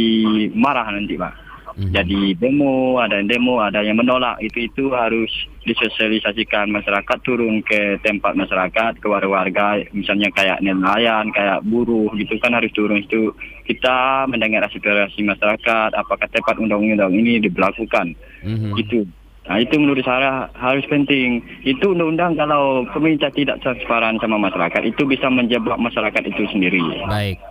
marah 0.59 0.90
nanti, 0.90 1.14
Pak. 1.14 1.51
Mhm. 1.76 1.93
Jadi 1.93 2.21
demo, 2.37 3.00
ada 3.00 3.19
yang 3.19 3.29
demo, 3.29 3.55
ada 3.61 3.81
yang 3.81 3.97
menolak. 3.99 4.38
Itu 4.45 4.69
itu 4.69 4.85
harus 4.93 5.31
disosialisasikan 5.62 6.69
masyarakat 6.75 7.19
turun 7.23 7.62
ke 7.62 7.99
tempat 8.02 8.35
masyarakat, 8.35 8.99
ke 8.99 9.07
warga-warga, 9.07 9.87
misalnya 9.95 10.29
kayak 10.35 10.59
nelayan, 10.61 11.31
kayak 11.31 11.62
buruh 11.62 12.11
gitu 12.19 12.35
kan 12.43 12.52
harus 12.52 12.73
turun 12.75 13.02
itu. 13.02 13.31
Kita 13.64 14.26
mendengar 14.26 14.67
aspirasi 14.67 15.23
masyarakat, 15.23 15.95
apakah 15.95 16.29
tepat 16.29 16.59
undang-undang 16.59 17.14
ini 17.14 17.38
diberlakukan. 17.41 18.14
Mhm. 18.43 18.75
Itu. 18.76 19.07
Nah, 19.43 19.59
itu 19.59 19.75
menurut 19.75 20.07
saya 20.07 20.47
harus 20.55 20.87
penting. 20.87 21.43
Itu 21.67 21.99
undang-undang 21.99 22.38
kalau 22.38 22.87
pemerintah 22.95 23.26
tidak 23.35 23.59
transparan 23.59 24.14
sama 24.23 24.38
masyarakat, 24.38 24.87
itu 24.87 25.02
bisa 25.02 25.26
menjebak 25.26 25.83
masyarakat 25.83 26.23
itu 26.31 26.47
sendiri. 26.55 26.83
Baik. 27.11 27.43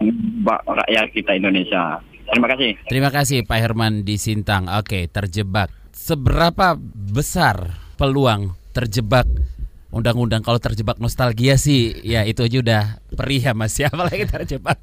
Rakyat 0.48 1.08
kita 1.12 1.36
Indonesia. 1.36 2.00
Terima 2.32 2.48
kasih. 2.48 2.72
Terima 2.88 3.10
kasih 3.10 3.38
Pak 3.44 3.60
Herman 3.60 3.94
di 4.02 4.16
Sintang. 4.16 4.72
Oke, 4.72 5.06
terjebak. 5.06 5.68
Seberapa 5.92 6.80
besar 7.12 7.76
peluang 7.96 8.56
terjebak 8.72 9.28
undang-undang 9.92 10.40
kalau 10.40 10.56
terjebak 10.56 10.96
nostalgia 10.98 11.60
sih 11.60 11.92
ya 12.02 12.24
itu 12.24 12.48
aja 12.48 12.58
udah 12.58 12.84
perih 13.12 13.44
ya 13.44 13.52
Mas 13.52 13.76
ya 13.76 13.92
apalagi 13.94 14.24
terjebak 14.24 14.80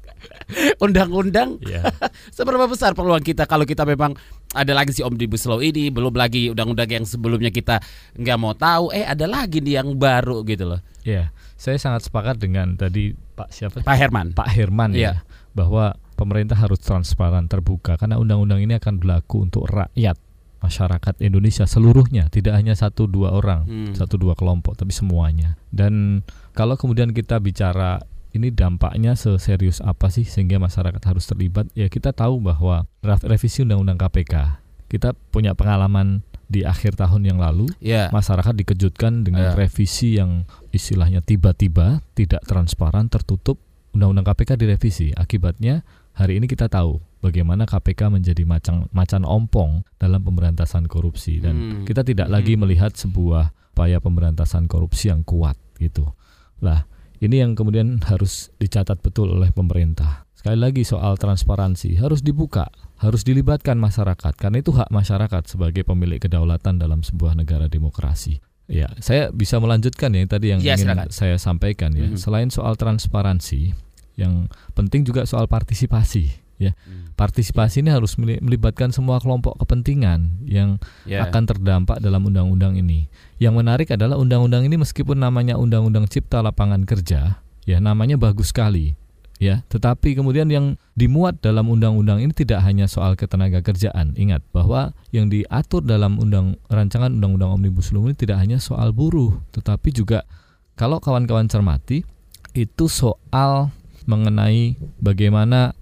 undang-undang 0.77 1.57
Ya. 1.65 1.81
seberapa 2.37 2.69
besar 2.69 2.93
peluang 2.93 3.21
kita 3.21 3.49
kalau 3.49 3.65
kita 3.65 3.89
memang 3.89 4.13
ada 4.53 4.69
lagi 4.71 4.93
si 4.93 5.01
omnibus 5.01 5.45
law 5.45 5.59
ini 5.59 5.89
belum 5.89 6.13
lagi 6.13 6.49
undang-undang 6.49 6.89
yang 6.89 7.05
sebelumnya 7.05 7.49
kita 7.49 7.81
nggak 8.15 8.37
mau 8.37 8.53
tahu 8.53 8.89
eh 8.89 9.01
ada 9.01 9.25
lagi 9.25 9.57
nih 9.59 9.81
yang 9.81 9.97
baru 9.97 10.45
gitu 10.45 10.69
loh 10.69 10.81
Ya, 11.01 11.31
saya 11.55 11.79
sangat 11.79 12.05
sepakat 12.05 12.37
dengan 12.37 12.75
tadi 12.75 13.15
Pak 13.33 13.49
siapa? 13.49 13.81
Pak 13.81 13.95
Herman 13.97 14.27
Pak 14.35 14.51
Herman 14.51 14.93
Iya. 14.93 15.01
ya, 15.01 15.13
bahwa 15.57 15.97
pemerintah 16.19 16.59
harus 16.59 16.83
transparan 16.83 17.47
terbuka 17.47 17.95
karena 17.95 18.19
undang-undang 18.19 18.59
ini 18.59 18.75
akan 18.75 18.99
berlaku 18.99 19.47
untuk 19.47 19.63
rakyat 19.65 20.19
masyarakat 20.59 21.23
Indonesia 21.23 21.63
seluruhnya, 21.63 22.27
tidak 22.27 22.59
hanya 22.59 22.75
satu 22.75 23.07
dua 23.07 23.31
orang, 23.31 23.63
Hmm. 23.63 23.95
satu 23.95 24.19
dua 24.19 24.35
kelompok, 24.35 24.75
tapi 24.75 24.91
semuanya. 24.91 25.55
Dan 25.71 26.19
kalau 26.51 26.75
kemudian 26.75 27.15
kita 27.15 27.39
bicara 27.39 28.03
ini 28.35 28.51
dampaknya 28.51 29.15
seserius 29.15 29.79
apa 29.79 30.11
sih 30.11 30.27
sehingga 30.27 30.59
masyarakat 30.59 30.99
harus 31.01 31.23
terlibat? 31.25 31.71
Ya 31.73 31.87
kita 31.87 32.11
tahu 32.11 32.43
bahwa 32.43 32.83
draft 32.99 33.23
revisi 33.23 33.63
undang-undang 33.63 33.95
KPK 33.97 34.59
kita 34.85 35.15
punya 35.31 35.55
pengalaman 35.55 36.25
di 36.49 36.65
akhir 36.65 36.97
tahun 36.97 37.21
yang 37.23 37.37
lalu 37.37 37.69
ya 37.79 38.09
masyarakat 38.09 38.57
dikejutkan 38.57 39.21
dengan 39.21 39.53
Ya. 39.53 39.55
revisi 39.55 40.17
yang 40.17 40.49
istilahnya 40.73 41.21
tiba-tiba 41.21 42.01
tidak 42.13 42.41
transparan 42.43 43.05
tertutup 43.07 43.61
undang-undang 43.93 44.25
KPK 44.27 44.57
direvisi 44.57 45.13
akibatnya 45.13 45.85
hari 46.19 46.37
ini 46.37 46.45
kita 46.45 46.67
tahu 46.67 46.99
bagaimana 47.19 47.63
KPK 47.63 48.11
menjadi 48.11 48.43
macan 48.43 48.85
macan 48.91 49.23
ompong 49.23 49.87
dalam 49.95 50.19
pemberantasan 50.19 50.85
korupsi 50.85 51.39
dan 51.39 51.55
Hmm. 51.55 51.83
kita 51.83 52.03
tidak 52.03 52.27
Hmm. 52.27 52.35
lagi 52.35 52.53
melihat 52.53 52.91
sebuah 52.93 53.49
upaya 53.71 53.97
pemberantasan 53.97 54.67
korupsi 54.67 55.07
yang 55.07 55.23
kuat 55.23 55.55
gitu 55.77 56.11
lah 56.59 56.83
ini 57.17 57.39
yang 57.39 57.55
kemudian 57.55 58.03
harus 58.03 58.51
dicatat 58.57 58.99
betul 58.99 59.31
oleh 59.31 59.49
pemerintah 59.49 60.27
sekali 60.33 60.55
lagi 60.55 60.83
soal 60.83 61.15
transparansi 61.15 61.95
harus 61.95 62.19
dibuka 62.19 62.67
harus 62.97 63.23
dilibatkan 63.23 63.75
masyarakat 63.75 64.35
karena 64.35 64.59
itu 64.59 64.71
hak 64.71 64.87
masyarakat 64.89 65.43
sebagai 65.45 65.83
pemilik 65.83 66.15
kedaulatan 66.17 66.75
dalam 66.75 66.99
sebuah 66.99 67.31
negara 67.33 67.67
demokrasi 67.67 68.39
ya 68.67 68.91
saya 68.99 69.31
bisa 69.31 69.55
melanjutkan 69.57 70.11
ya 70.11 70.23
tadi 70.25 70.51
yang 70.51 70.59
Ya, 70.59 70.75
ingin 70.75 70.91
silakan. 70.91 71.07
saya 71.09 71.35
sampaikan 71.35 71.91
ya 71.91 72.05
Mhm. 72.05 72.19
selain 72.19 72.47
soal 72.47 72.75
transparansi 72.75 73.73
yang 74.19 74.51
penting 74.75 75.07
juga 75.07 75.23
soal 75.23 75.47
partisipasi 75.47 76.27
ya 76.59 76.75
Hmm. 76.75 77.15
partisipasi 77.15 77.79
ini 77.79 77.87
harus 77.87 78.19
meli- 78.19 78.43
melibatkan 78.43 78.91
semua 78.91 79.23
kelompok 79.23 79.55
kepentingan 79.63 80.43
yang 80.43 80.75
ya 81.07 81.23
akan 81.23 81.47
terdampak 81.47 82.03
dalam 82.03 82.27
undang-undang 82.27 82.75
ini. 82.75 83.07
Yang 83.39 83.63
menarik 83.63 83.87
adalah 83.95 84.19
undang-undang 84.19 84.67
ini 84.67 84.75
meskipun 84.75 85.23
namanya 85.23 85.55
Undang-Undang 85.55 86.11
Cipta 86.11 86.43
Lapangan 86.43 86.83
Kerja, 86.83 87.39
ya 87.63 87.77
namanya 87.79 88.19
bagus 88.19 88.51
sekali. 88.51 88.99
Ya, 89.39 89.63
tetapi 89.71 90.19
kemudian 90.19 90.51
yang 90.51 90.75
dimuat 90.99 91.39
dalam 91.39 91.71
undang-undang 91.71 92.19
ini 92.19 92.35
tidak 92.35 92.59
hanya 92.59 92.91
soal 92.91 93.15
ketenaga 93.15 93.63
kerjaan. 93.63 94.11
Ingat 94.19 94.43
bahwa 94.51 94.91
yang 95.15 95.31
diatur 95.31 95.79
dalam 95.79 96.19
undang 96.19 96.59
rancangan 96.67 97.07
undang-undang 97.07 97.55
Omnibus 97.55 97.95
Law 97.95 98.03
ini 98.11 98.19
tidak 98.19 98.35
hanya 98.43 98.59
soal 98.59 98.91
buruh, 98.91 99.39
tetapi 99.55 99.95
juga 99.95 100.27
kalau 100.75 100.99
kawan-kawan 100.99 101.47
cermati 101.47 102.03
itu 102.51 102.85
soal 102.91 103.71
mengenai 104.09 104.73
bagaimana 104.97 105.77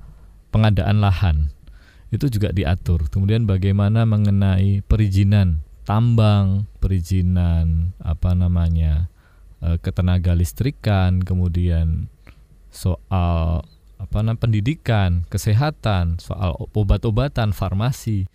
pengadaan 0.52 1.00
lahan 1.00 1.38
itu 2.12 2.28
juga 2.32 2.52
diatur. 2.52 3.08
Kemudian 3.08 3.48
bagaimana 3.48 4.04
mengenai 4.04 4.84
perizinan 4.84 5.64
tambang, 5.88 6.68
perizinan 6.84 7.96
apa 8.04 8.36
namanya 8.36 9.08
eh, 9.64 9.80
ketenaga 9.80 10.36
listrikan, 10.36 11.24
kemudian 11.24 12.12
soal 12.72 13.64
apa 13.98 14.18
namanya 14.22 14.44
pendidikan, 14.44 15.26
kesehatan, 15.32 16.22
soal 16.22 16.54
obat-obatan, 16.76 17.56
farmasi. 17.56 18.30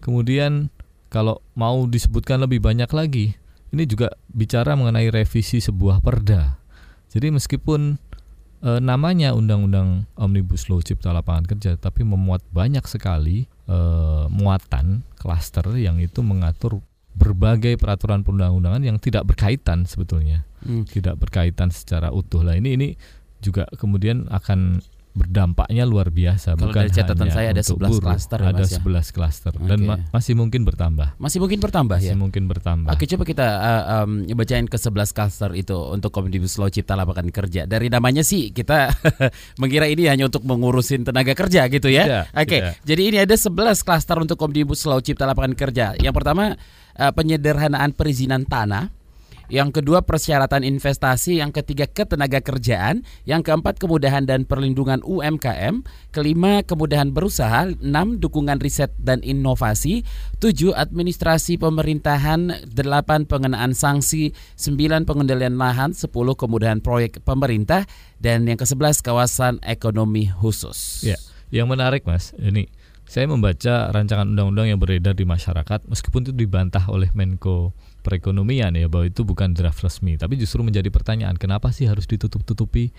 Kemudian 0.00 0.72
kalau 1.12 1.44
mau 1.54 1.84
disebutkan 1.86 2.42
lebih 2.42 2.64
banyak 2.64 2.90
lagi, 2.90 3.36
ini 3.70 3.84
juga 3.84 4.14
bicara 4.32 4.74
mengenai 4.74 5.12
revisi 5.12 5.60
sebuah 5.60 6.00
perda. 6.00 6.58
Jadi 7.12 7.30
meskipun 7.30 8.00
eh, 8.64 8.80
namanya 8.80 9.36
Undang-Undang 9.36 10.08
Omnibus 10.16 10.72
Law 10.72 10.80
Cipta 10.80 11.12
Lapangan 11.12 11.44
Kerja, 11.44 11.76
tapi 11.76 12.02
memuat 12.02 12.40
banyak 12.50 12.82
sekali 12.88 13.44
eh, 13.68 14.24
muatan 14.32 15.04
klaster 15.20 15.64
yang 15.76 16.00
itu 16.00 16.24
mengatur 16.24 16.80
berbagai 17.14 17.78
peraturan 17.78 18.26
perundang-undangan 18.26 18.82
yang 18.82 18.98
tidak 18.98 19.22
berkaitan 19.28 19.86
sebetulnya, 19.86 20.42
Hmm. 20.66 20.82
tidak 20.88 21.20
berkaitan 21.20 21.70
secara 21.70 22.10
utuh. 22.10 22.42
Lah 22.42 22.58
ini 22.58 22.74
ini 22.74 22.88
juga 23.38 23.68
kemudian 23.76 24.26
akan 24.32 24.80
berdampaknya 25.14 25.86
luar 25.86 26.10
biasa. 26.10 26.58
Kalau 26.58 26.74
bukan 26.74 26.82
dari 26.84 26.90
catatan 26.90 27.26
hanya 27.30 27.34
saya 27.38 27.48
ada 27.54 27.62
untuk 27.62 27.78
11 27.78 27.86
buruh. 27.86 28.02
klaster 28.02 28.38
ya, 28.42 28.50
ada 28.50 28.64
ya? 28.66 28.78
11 28.82 29.14
klaster 29.14 29.52
dan 29.54 29.78
Oke. 29.78 29.86
ma- 29.86 30.02
masih 30.10 30.34
mungkin 30.34 30.60
bertambah. 30.66 31.08
masih 31.22 31.38
mungkin 31.38 31.58
bertambah 31.62 31.98
Masih 32.02 32.10
ya 32.10 32.14
mungkin 32.18 32.42
bertambah. 32.50 32.90
Oke 32.90 33.04
coba 33.06 33.22
kita 33.22 33.46
uh, 33.46 33.82
um, 34.02 34.26
bacain 34.34 34.66
ke 34.66 34.74
11 34.74 35.14
cluster 35.14 35.50
itu 35.54 35.78
untuk 35.78 36.10
Omnibus 36.18 36.58
Law 36.58 36.66
Cipta 36.66 36.98
Lapangan 36.98 37.30
Kerja. 37.30 37.62
Dari 37.64 37.86
namanya 37.86 38.26
sih 38.26 38.50
kita 38.50 38.90
mengira 39.62 39.86
ini 39.86 40.10
hanya 40.10 40.26
untuk 40.26 40.42
mengurusin 40.42 41.06
tenaga 41.06 41.30
kerja 41.38 41.70
gitu 41.70 41.86
ya. 41.86 42.04
Tidak, 42.04 42.24
Oke, 42.34 42.58
tidak. 42.58 42.74
jadi 42.82 43.02
ini 43.06 43.16
ada 43.22 43.34
11 43.38 43.86
cluster 43.86 44.16
untuk 44.18 44.38
Omnibus 44.42 44.82
Law 44.82 44.98
Cipta 44.98 45.30
Lapangan 45.30 45.54
Kerja. 45.54 45.94
Yang 45.94 46.14
pertama 46.18 46.58
uh, 46.98 47.12
penyederhanaan 47.14 47.94
perizinan 47.94 48.42
tanah. 48.42 49.03
Yang 49.52 49.80
kedua 49.80 50.00
persyaratan 50.00 50.64
investasi, 50.64 51.40
yang 51.40 51.52
ketiga 51.52 51.84
ketenaga 51.84 52.40
kerjaan, 52.40 53.04
yang 53.28 53.44
keempat 53.44 53.76
kemudahan 53.76 54.24
dan 54.24 54.48
perlindungan 54.48 55.04
UMKM, 55.04 55.84
kelima 56.10 56.64
kemudahan 56.64 57.12
berusaha, 57.12 57.68
enam 57.80 58.16
dukungan 58.16 58.60
riset 58.60 58.92
dan 58.96 59.20
inovasi, 59.20 60.04
tujuh 60.40 60.72
administrasi 60.72 61.60
pemerintahan, 61.60 62.68
delapan 62.72 63.28
pengenaan 63.28 63.76
sanksi, 63.76 64.32
sembilan 64.56 65.04
pengendalian 65.04 65.60
lahan, 65.60 65.92
sepuluh 65.92 66.32
kemudahan 66.32 66.80
proyek 66.80 67.20
pemerintah, 67.22 67.84
dan 68.16 68.48
yang 68.48 68.56
ke-11 68.56 69.04
kawasan 69.04 69.54
ekonomi 69.60 70.32
khusus. 70.32 71.04
Ya, 71.04 71.20
yang 71.52 71.68
menarik 71.68 72.08
Mas, 72.08 72.32
ini 72.40 72.72
saya 73.04 73.28
membaca 73.28 73.92
rancangan 73.92 74.32
undang-undang 74.32 74.74
yang 74.74 74.80
beredar 74.80 75.12
di 75.12 75.28
masyarakat 75.28 75.84
meskipun 75.86 76.24
itu 76.24 76.32
dibantah 76.32 76.88
oleh 76.88 77.12
Menko 77.12 77.76
Perekonomian 78.04 78.76
ya 78.76 78.86
bahwa 78.86 79.08
itu 79.08 79.24
bukan 79.24 79.56
draft 79.56 79.80
resmi, 79.80 80.20
tapi 80.20 80.36
justru 80.36 80.60
menjadi 80.60 80.92
pertanyaan 80.92 81.40
kenapa 81.40 81.72
sih 81.72 81.88
harus 81.88 82.04
ditutup-tutupi? 82.04 82.92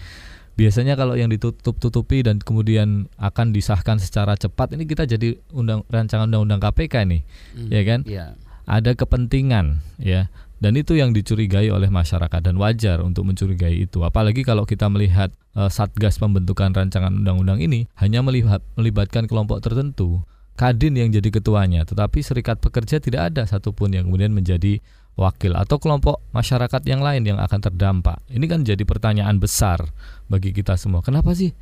Biasanya 0.56 0.96
kalau 0.96 1.14
yang 1.14 1.30
ditutup-tutupi 1.30 2.24
dan 2.24 2.42
kemudian 2.42 3.06
akan 3.22 3.54
disahkan 3.54 4.02
secara 4.02 4.34
cepat 4.34 4.74
ini 4.74 4.88
kita 4.88 5.06
jadi 5.06 5.38
undang 5.54 5.86
rancangan 5.92 6.26
undang-undang 6.26 6.64
KPK 6.64 6.96
nih, 7.06 7.22
Hmm. 7.54 7.70
ya 7.70 7.82
kan? 7.86 8.00
Ya. 8.10 8.26
ada 8.66 8.98
kepentingan 8.98 9.86
ya 10.02 10.26
dan 10.58 10.74
itu 10.74 10.98
yang 10.98 11.14
dicurigai 11.14 11.70
oleh 11.70 11.86
masyarakat 11.86 12.42
dan 12.42 12.58
wajar 12.58 12.98
untuk 13.06 13.30
mencurigai 13.30 13.86
itu 13.86 14.02
apalagi 14.02 14.42
kalau 14.42 14.66
kita 14.66 14.90
melihat 14.90 15.30
eh, 15.54 15.70
satgas 15.70 16.18
pembentukan 16.18 16.74
rancangan 16.74 17.14
undang-undang 17.14 17.62
ini 17.62 17.86
hanya 18.02 18.26
melihat 18.26 18.66
melibatkan 18.74 19.30
kelompok 19.30 19.62
tertentu 19.62 20.26
Kadin 20.56 20.96
yang 20.96 21.12
jadi 21.12 21.30
ketuanya 21.30 21.84
tetapi 21.84 22.24
serikat 22.24 22.64
pekerja 22.64 23.04
tidak 23.04 23.32
ada 23.34 23.44
satupun 23.44 23.92
yang 23.92 24.08
kemudian 24.08 24.32
menjadi 24.32 24.80
wakil 25.16 25.56
atau 25.56 25.80
kelompok 25.80 26.24
masyarakat 26.36 26.84
yang 26.88 27.00
lain 27.00 27.24
yang 27.24 27.40
akan 27.40 27.60
terdampak. 27.60 28.20
Ini 28.28 28.46
kan 28.48 28.64
jadi 28.68 28.84
pertanyaan 28.84 29.40
besar 29.40 29.84
bagi 30.28 30.52
kita 30.52 30.76
semua. 30.76 31.04
Kenapa 31.04 31.32
sih 31.36 31.56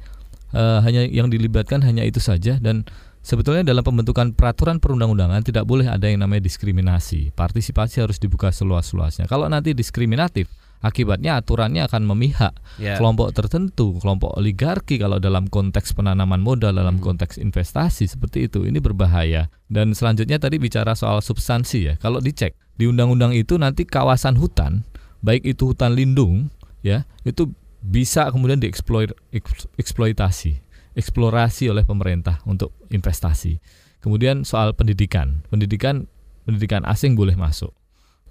uh, 0.54 0.82
hanya 0.82 1.06
yang 1.06 1.30
dilibatkan 1.30 1.82
hanya 1.86 2.06
itu 2.06 2.18
saja 2.18 2.58
dan 2.58 2.86
sebetulnya 3.22 3.66
dalam 3.66 3.86
pembentukan 3.86 4.34
peraturan 4.34 4.82
perundang-undangan 4.82 5.42
tidak 5.46 5.66
boleh 5.70 5.90
ada 5.90 6.10
yang 6.10 6.22
namanya 6.22 6.46
diskriminasi. 6.46 7.34
Partisipasi 7.34 8.02
harus 8.02 8.18
dibuka 8.18 8.50
seluas-luasnya. 8.50 9.30
Kalau 9.30 9.46
nanti 9.50 9.78
diskriminatif 9.78 10.50
akibatnya 10.84 11.40
aturannya 11.40 11.88
akan 11.88 12.04
memihak 12.04 12.52
yeah. 12.76 13.00
kelompok 13.00 13.32
tertentu, 13.32 13.96
kelompok 14.04 14.36
oligarki 14.36 15.00
kalau 15.00 15.18
dalam 15.18 15.48
konteks 15.48 15.96
penanaman 15.96 16.44
modal, 16.44 16.76
dalam 16.76 17.00
hmm. 17.00 17.06
konteks 17.08 17.40
investasi 17.40 18.12
seperti 18.12 18.52
itu. 18.52 18.68
Ini 18.68 18.84
berbahaya. 18.84 19.48
Dan 19.72 19.96
selanjutnya 19.96 20.38
tadi 20.38 20.60
bicara 20.60 20.94
soal 20.94 21.24
substansi 21.24 21.80
ya. 21.88 21.96
Kalau 21.98 22.20
dicek 22.20 22.60
di 22.76 22.86
undang-undang 22.86 23.32
itu 23.32 23.56
nanti 23.56 23.88
kawasan 23.88 24.36
hutan, 24.36 24.84
baik 25.24 25.48
itu 25.48 25.72
hutan 25.72 25.96
lindung 25.96 26.52
ya, 26.84 27.08
itu 27.24 27.56
bisa 27.80 28.28
kemudian 28.30 28.60
dieksploitasi, 28.60 30.52
eksplorasi 31.00 31.64
oleh 31.72 31.88
pemerintah 31.88 32.44
untuk 32.44 32.76
investasi. 32.92 33.64
Kemudian 34.04 34.44
soal 34.44 34.76
pendidikan, 34.76 35.48
pendidikan 35.48 36.12
pendidikan 36.44 36.84
asing 36.84 37.16
boleh 37.16 37.40
masuk 37.40 37.72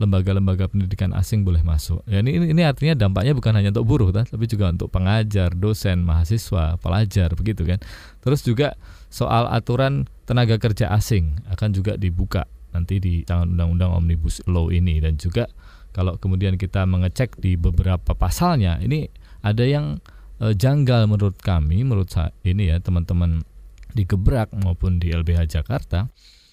lembaga-lembaga 0.00 0.72
pendidikan 0.72 1.12
asing 1.12 1.44
boleh 1.44 1.60
masuk. 1.60 2.00
Ya 2.08 2.24
ini 2.24 2.40
ini 2.40 2.62
artinya 2.64 2.96
dampaknya 2.96 3.36
bukan 3.36 3.52
hanya 3.54 3.70
untuk 3.70 3.86
buruh, 3.86 4.10
tapi 4.10 4.48
juga 4.48 4.72
untuk 4.72 4.88
pengajar, 4.88 5.52
dosen, 5.52 6.02
mahasiswa, 6.02 6.80
pelajar 6.80 7.32
begitu 7.36 7.68
kan. 7.68 7.78
Terus 8.24 8.40
juga 8.42 8.74
soal 9.12 9.46
aturan 9.52 10.08
tenaga 10.24 10.56
kerja 10.56 10.88
asing 10.96 11.36
akan 11.52 11.68
juga 11.76 12.00
dibuka 12.00 12.48
nanti 12.72 12.96
di 12.96 13.20
tangan 13.22 13.52
undang-undang 13.52 13.92
omnibus 13.92 14.40
law 14.48 14.72
ini 14.72 14.96
dan 14.98 15.20
juga 15.20 15.44
kalau 15.92 16.16
kemudian 16.16 16.56
kita 16.56 16.88
mengecek 16.88 17.36
di 17.36 17.60
beberapa 17.60 18.16
pasalnya 18.16 18.80
ini 18.80 19.12
ada 19.44 19.60
yang 19.60 20.00
e, 20.40 20.56
janggal 20.56 21.04
menurut 21.04 21.36
kami, 21.36 21.84
menurut 21.84 22.08
saya 22.08 22.32
ini 22.48 22.72
ya 22.72 22.80
teman-teman 22.80 23.44
di 23.92 24.08
Gebrak 24.08 24.56
maupun 24.56 24.96
di 24.96 25.12
LBH 25.12 25.60
Jakarta 25.60 26.08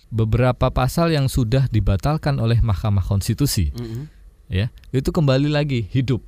beberapa 0.10 0.74
pasal 0.74 1.14
yang 1.14 1.30
sudah 1.30 1.70
dibatalkan 1.70 2.42
oleh 2.42 2.60
Mahkamah 2.62 3.06
Konstitusi, 3.06 3.70
mm 3.70 3.86
-hmm. 3.86 4.04
ya 4.50 4.68
itu 4.90 5.10
kembali 5.14 5.50
lagi 5.50 5.86
hidup, 5.90 6.26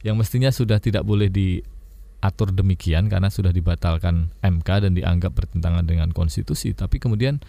yang 0.00 0.16
mestinya 0.16 0.48
sudah 0.48 0.80
tidak 0.80 1.04
boleh 1.04 1.28
diatur 1.28 2.52
demikian 2.52 3.12
karena 3.12 3.28
sudah 3.28 3.52
dibatalkan 3.52 4.32
MK 4.40 4.68
dan 4.88 4.92
dianggap 4.96 5.36
bertentangan 5.36 5.84
dengan 5.84 6.08
konstitusi, 6.16 6.72
tapi 6.72 6.96
kemudian 6.96 7.44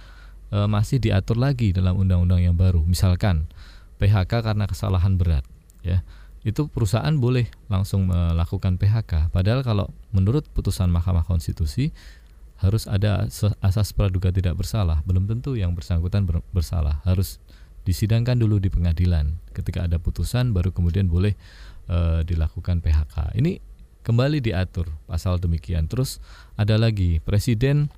e, 0.52 0.60
masih 0.68 1.00
diatur 1.00 1.40
lagi 1.40 1.72
dalam 1.72 1.96
undang-undang 1.96 2.44
yang 2.44 2.56
baru, 2.60 2.84
misalkan 2.84 3.48
PHK 4.04 4.44
karena 4.44 4.68
kesalahan 4.68 5.16
berat, 5.16 5.48
ya 5.82 6.04
itu 6.42 6.66
perusahaan 6.68 7.14
boleh 7.14 7.54
langsung 7.70 8.10
melakukan 8.10 8.82
PHK. 8.82 9.30
Padahal 9.30 9.62
kalau 9.62 9.94
menurut 10.10 10.50
putusan 10.50 10.90
Mahkamah 10.90 11.22
Konstitusi 11.22 11.94
harus 12.62 12.86
ada 12.86 13.26
asas 13.60 13.90
praduga 13.90 14.30
tidak 14.30 14.54
bersalah. 14.54 15.02
Belum 15.10 15.26
tentu 15.26 15.58
yang 15.58 15.74
bersangkutan 15.74 16.30
bersalah. 16.54 17.02
Harus 17.02 17.42
disidangkan 17.82 18.38
dulu 18.38 18.62
di 18.62 18.70
pengadilan. 18.70 19.42
Ketika 19.50 19.90
ada 19.90 19.98
putusan 19.98 20.54
baru 20.54 20.70
kemudian 20.70 21.10
boleh 21.10 21.34
e, 21.90 22.22
dilakukan 22.22 22.86
PHK. 22.86 23.34
Ini 23.34 23.58
kembali 24.06 24.46
diatur 24.46 24.94
pasal 25.10 25.42
demikian. 25.42 25.90
Terus 25.90 26.22
ada 26.54 26.78
lagi 26.78 27.18
presiden 27.26 27.90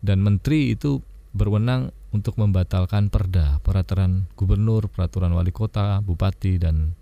dan 0.00 0.24
menteri 0.24 0.72
itu 0.72 1.04
berwenang 1.36 1.92
untuk 2.08 2.40
membatalkan 2.40 3.12
perda, 3.12 3.60
peraturan 3.60 4.24
gubernur, 4.32 4.88
peraturan 4.88 5.36
wali 5.36 5.52
kota, 5.52 6.00
bupati 6.00 6.56
dan 6.56 6.96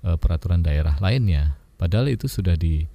e, 0.00 0.16
peraturan 0.16 0.64
daerah 0.64 0.96
lainnya. 1.04 1.60
Padahal 1.76 2.08
itu 2.08 2.24
sudah 2.24 2.56
di 2.56 2.88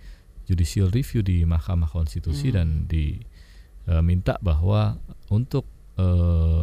judicial 0.49 0.89
review 0.89 1.21
di 1.21 1.45
Mahkamah 1.45 1.93
Konstitusi 1.93 2.49
hmm. 2.49 2.55
dan 2.57 2.67
di 2.89 3.21
e, 3.87 3.93
minta 4.03 4.37
bahwa 4.43 4.97
untuk 5.31 5.65
e, 5.95 6.05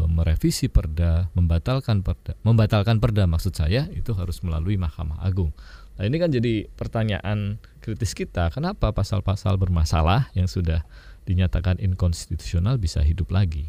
merevisi 0.09 0.69
perda, 0.69 1.31
membatalkan 1.33 2.02
perda, 2.02 2.37
membatalkan 2.45 2.99
perda 2.99 3.25
maksud 3.26 3.54
saya 3.54 3.87
itu 3.95 4.13
harus 4.15 4.43
melalui 4.45 4.76
Mahkamah 4.76 5.23
Agung. 5.23 5.54
Nah, 5.99 6.07
ini 6.07 6.17
kan 6.23 6.31
jadi 6.31 6.71
pertanyaan 6.78 7.59
kritis 7.83 8.15
kita, 8.15 8.54
kenapa 8.54 8.95
pasal-pasal 8.95 9.59
bermasalah 9.59 10.31
yang 10.39 10.47
sudah 10.47 10.87
dinyatakan 11.26 11.83
inkonstitusional 11.83 12.78
bisa 12.78 13.02
hidup 13.02 13.35
lagi? 13.35 13.67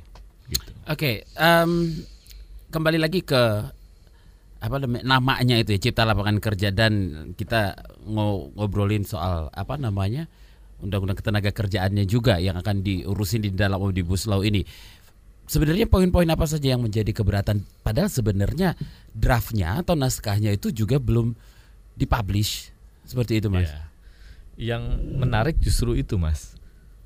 Gitu. 0.50 0.70
Oke, 0.86 0.94
okay, 0.94 1.16
um, 1.38 1.90
kembali 2.70 3.02
lagi 3.02 3.26
ke 3.26 3.42
apa 4.60 4.76
namanya 4.84 5.56
itu 5.56 5.72
ya 5.72 5.80
Cipta 5.80 6.04
Lapangan 6.04 6.44
Kerja 6.44 6.76
dan 6.76 6.92
kita 7.40 7.80
ngobrolin 8.04 9.08
soal 9.08 9.48
apa 9.56 9.80
namanya 9.80 10.28
undang-undang 10.80 11.18
ketenaga 11.20 11.52
kerjaannya 11.52 12.08
juga 12.08 12.40
yang 12.40 12.56
akan 12.60 12.82
diurusin 12.84 13.44
di 13.44 13.52
dalam 13.52 13.80
omnibus 13.80 14.26
law 14.28 14.44
ini. 14.44 14.64
Sebenarnya 15.50 15.90
poin-poin 15.90 16.30
apa 16.30 16.46
saja 16.46 16.78
yang 16.78 16.82
menjadi 16.86 17.10
keberatan? 17.10 17.66
Padahal 17.82 18.08
sebenarnya 18.08 18.78
draftnya 19.18 19.82
atau 19.82 19.98
naskahnya 19.98 20.54
itu 20.54 20.70
juga 20.70 21.02
belum 21.02 21.34
dipublish 21.98 22.70
seperti 23.10 23.42
itu, 23.42 23.50
mas. 23.50 23.66
Ya. 23.66 23.82
Yang 24.78 24.84
menarik 25.18 25.58
justru 25.58 25.98
itu, 25.98 26.22
mas. 26.22 26.54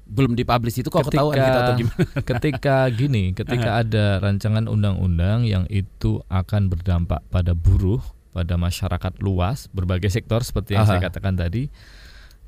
Belum 0.03 0.35
dipublish 0.35 0.83
itu 0.83 0.91
kok 0.91 1.07
ketika, 1.07 1.23
ketahuan 1.23 1.35
gitu 1.39 1.59
atau 1.63 1.73
gimana? 1.79 2.03
Ketika 2.35 2.75
gini, 2.91 3.23
ketika 3.31 3.69
ada 3.79 4.19
rancangan 4.19 4.67
undang-undang 4.67 5.47
yang 5.47 5.63
itu 5.71 6.19
akan 6.27 6.67
berdampak 6.67 7.23
pada 7.31 7.55
buruh, 7.55 8.03
pada 8.35 8.59
masyarakat 8.59 9.23
luas, 9.23 9.71
berbagai 9.71 10.11
sektor 10.11 10.43
seperti 10.43 10.75
yang 10.75 10.83
Aha. 10.83 10.99
saya 10.99 10.99
katakan 11.07 11.39
tadi, 11.39 11.71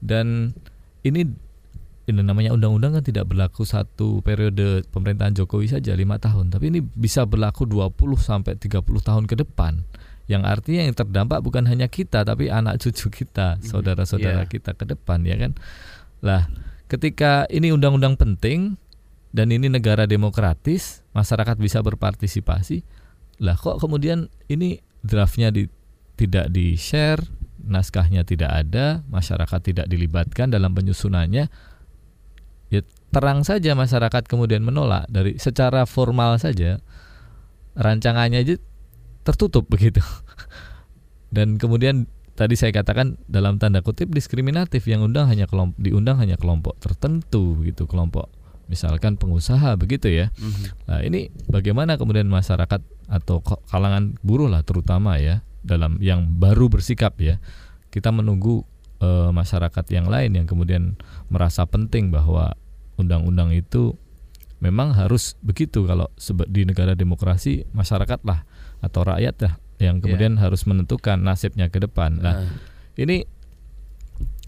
dan 0.03 0.51
ini 1.05 1.21
ini 2.05 2.21
namanya 2.21 2.53
undang-undang 2.53 3.01
kan 3.01 3.03
tidak 3.05 3.33
berlaku 3.33 3.65
satu 3.65 4.21
periode 4.21 4.85
pemerintahan 4.93 5.33
Jokowi 5.33 5.73
saja 5.73 5.97
lima 5.97 6.21
tahun, 6.21 6.53
tapi 6.53 6.69
ini 6.69 6.81
bisa 6.81 7.25
berlaku 7.25 7.65
20 7.65 7.97
sampai 8.21 8.53
30 8.61 8.85
tahun 8.85 9.25
ke 9.25 9.41
depan. 9.41 9.81
Yang 10.29 10.43
artinya 10.45 10.81
yang 10.85 10.95
terdampak 10.97 11.41
bukan 11.41 11.65
hanya 11.65 11.89
kita 11.89 12.21
tapi 12.21 12.53
anak 12.53 12.77
cucu 12.81 13.09
kita, 13.09 13.57
mhm. 13.57 13.65
saudara-saudara 13.65 14.45
yeah. 14.45 14.49
kita 14.49 14.77
ke 14.77 14.85
depan 14.85 15.25
ya 15.25 15.33
kan. 15.37 15.57
Lah, 16.21 16.45
ketika 16.85 17.49
ini 17.49 17.73
undang-undang 17.73 18.17
penting 18.21 18.77
dan 19.33 19.49
ini 19.49 19.65
negara 19.65 20.05
demokratis, 20.05 21.01
masyarakat 21.17 21.57
bisa 21.57 21.81
berpartisipasi. 21.81 22.85
Lah 23.41 23.57
kok 23.57 23.81
kemudian 23.81 24.29
ini 24.45 24.77
draftnya 25.01 25.49
di, 25.49 25.65
tidak 26.21 26.53
di-share, 26.53 27.19
naskahnya 27.65 28.23
tidak 28.23 28.54
ada, 28.54 29.01
masyarakat 29.10 29.60
tidak 29.62 29.86
dilibatkan 29.89 30.54
dalam 30.54 30.71
penyusunannya, 30.71 31.49
ya 32.69 32.82
terang 33.10 33.41
saja 33.41 33.73
masyarakat 33.73 34.23
kemudian 34.30 34.62
menolak 34.62 35.10
dari 35.10 35.38
secara 35.41 35.89
formal 35.89 36.38
saja 36.38 36.82
rancangannya 37.75 38.41
aja 38.45 38.56
tertutup 39.25 39.67
begitu. 39.67 39.99
Dan 41.36 41.60
kemudian 41.60 42.08
tadi 42.38 42.56
saya 42.56 42.71
katakan 42.71 43.19
dalam 43.28 43.60
tanda 43.60 43.82
kutip 43.82 44.12
diskriminatif 44.12 44.86
yang 44.88 45.04
undang 45.04 45.28
hanya 45.28 45.49
kelompok 45.49 45.75
diundang 45.80 46.19
hanya 46.19 46.36
kelompok 46.36 46.75
tertentu 46.84 47.63
gitu 47.63 47.88
kelompok 47.88 48.28
misalkan 48.67 49.15
pengusaha 49.15 49.78
begitu 49.78 50.10
ya. 50.10 50.34
Mm-hmm. 50.36 50.65
Nah 50.89 50.99
ini 51.06 51.30
bagaimana 51.47 51.95
kemudian 51.95 52.28
masyarakat 52.28 52.82
atau 53.10 53.38
kalangan 53.69 54.17
buruh 54.25 54.49
lah 54.49 54.65
terutama 54.65 55.21
ya 55.21 55.45
dalam 55.65 55.97
yang 55.99 56.38
baru 56.38 56.69
bersikap 56.69 57.17
ya. 57.17 57.41
Kita 57.89 58.13
menunggu 58.13 58.63
e, 59.01 59.10
masyarakat 59.34 59.86
yang 59.91 60.08
lain 60.08 60.38
yang 60.38 60.47
kemudian 60.47 60.95
merasa 61.28 61.65
penting 61.65 62.13
bahwa 62.13 62.54
undang-undang 62.95 63.51
itu 63.51 63.97
memang 64.63 64.95
harus 64.95 65.36
begitu 65.43 65.84
kalau 65.84 66.08
di 66.47 66.63
negara 66.63 66.95
demokrasi 66.95 67.67
masyarakat 67.75 68.23
lah 68.23 68.47
atau 68.80 69.04
rakyat 69.04 69.36
lah 69.43 69.54
yang 69.75 69.99
kemudian 69.99 70.39
yeah. 70.39 70.47
harus 70.47 70.63
menentukan 70.63 71.19
nasibnya 71.19 71.67
ke 71.67 71.84
depan. 71.84 72.23
Nah, 72.23 72.39
uh. 72.39 72.47
ini 72.95 73.28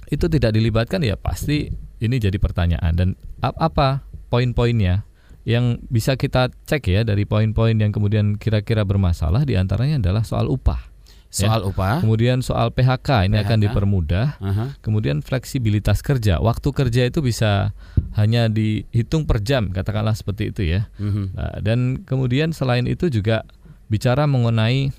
itu 0.08 0.26
tidak 0.32 0.56
dilibatkan 0.56 1.04
ya 1.04 1.20
pasti 1.20 1.68
ini 2.00 2.16
jadi 2.16 2.40
pertanyaan 2.40 2.94
dan 2.96 3.10
apa 3.44 4.08
poin-poinnya 4.32 5.04
yang 5.48 5.80
bisa 5.88 6.16
kita 6.20 6.52
cek 6.68 6.92
ya 6.92 7.02
dari 7.04 7.24
poin-poin 7.24 7.76
yang 7.76 7.92
kemudian 7.92 8.40
kira-kira 8.40 8.84
bermasalah 8.88 9.44
di 9.44 9.60
antaranya 9.60 10.00
adalah 10.00 10.24
soal 10.24 10.48
upah 10.48 10.80
soal 11.30 11.64
ya. 11.64 11.70
upah. 11.70 12.00
Kemudian 12.04 12.40
soal 12.42 12.72
PHK 12.72 13.28
ini 13.28 13.38
PHK. 13.40 13.46
akan 13.46 13.58
dipermudah. 13.68 14.28
Uh 14.40 14.48
-huh. 14.48 14.68
Kemudian 14.82 15.20
fleksibilitas 15.22 16.02
kerja. 16.02 16.40
Waktu 16.42 16.70
kerja 16.74 17.02
itu 17.08 17.20
bisa 17.20 17.76
hanya 18.16 18.50
dihitung 18.50 19.30
per 19.30 19.44
jam, 19.44 19.70
katakanlah 19.70 20.16
seperti 20.16 20.52
itu 20.56 20.62
ya. 20.66 20.90
Uh 20.98 21.04
mhm. 21.04 21.12
-huh. 21.14 21.28
nah, 21.36 21.56
dan 21.62 21.80
kemudian 22.04 22.52
selain 22.52 22.88
itu 22.90 23.12
juga 23.12 23.46
bicara 23.88 24.28
mengenai 24.28 24.92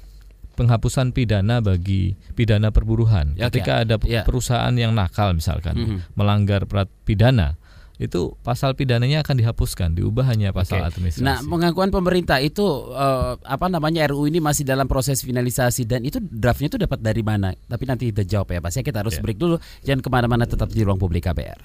penghapusan 0.59 1.15
pidana 1.15 1.63
bagi 1.63 2.19
pidana 2.35 2.75
perburuhan. 2.75 3.39
Ya, 3.39 3.47
Ketika 3.47 3.87
ada 3.87 3.95
ya. 4.03 4.27
perusahaan 4.27 4.75
yang 4.75 4.91
nakal 4.91 5.31
misalkan 5.35 5.75
uh 5.79 5.83
mhm. 5.87 5.97
-huh. 5.99 6.01
melanggar 6.19 6.67
pidana, 7.07 7.58
itu 7.99 8.31
pasal 8.41 8.79
pidananya 8.79 9.27
akan 9.27 9.35
dihapuskan, 9.43 9.99
diubah 9.99 10.31
hanya 10.31 10.55
pasal 10.55 10.87
Oke. 10.87 10.95
administrasi. 10.95 11.27
Nah, 11.27 11.43
pengakuan 11.43 11.91
pemerintah 11.91 12.39
itu 12.39 12.63
eh, 12.95 13.35
apa 13.43 13.67
namanya 13.67 14.07
RU 14.07 14.31
ini 14.31 14.39
masih 14.39 14.63
dalam 14.63 14.87
proses 14.87 15.19
finalisasi 15.27 15.83
dan 15.83 16.07
itu 16.07 16.23
draftnya 16.23 16.71
itu 16.71 16.79
dapat 16.79 17.03
dari 17.03 17.27
mana? 17.27 17.51
Tapi 17.51 17.85
nanti 17.85 18.15
kita 18.15 18.23
jawab 18.23 18.55
ya, 18.55 18.63
Pak. 18.63 18.71
Saya 18.71 18.85
kita 18.87 19.03
harus 19.03 19.19
Ya. 19.19 19.23
break 19.27 19.39
dulu. 19.39 19.59
Jangan 19.83 20.01
ke 20.01 20.09
mana-mana, 20.09 20.47
tetap 20.47 20.71
di 20.71 20.87
ruang 20.87 20.97
publik 20.97 21.27
KBR. 21.27 21.59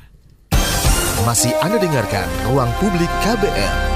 Masih 1.24 1.54
Anda 1.62 1.78
dengarkan 1.80 2.26
Ruang 2.52 2.74
Publik 2.82 3.08
KBR. 3.24 3.94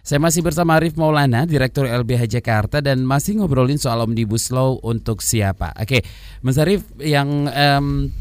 Saya 0.00 0.22
masih 0.22 0.38
bersama 0.38 0.78
Arif 0.78 0.94
Maulana, 0.94 1.50
Direktur 1.50 1.82
LBH 1.82 2.30
Jakarta 2.30 2.78
dan 2.78 3.02
masih 3.02 3.42
ngobrolin 3.42 3.74
soal 3.74 4.06
Omnibus 4.06 4.54
Law 4.54 4.78
untuk 4.86 5.18
siapa. 5.18 5.74
Oke, 5.74 6.06
Mas 6.46 6.62
Arif 6.62 6.86
yang 7.02 7.50
em, 7.50 8.14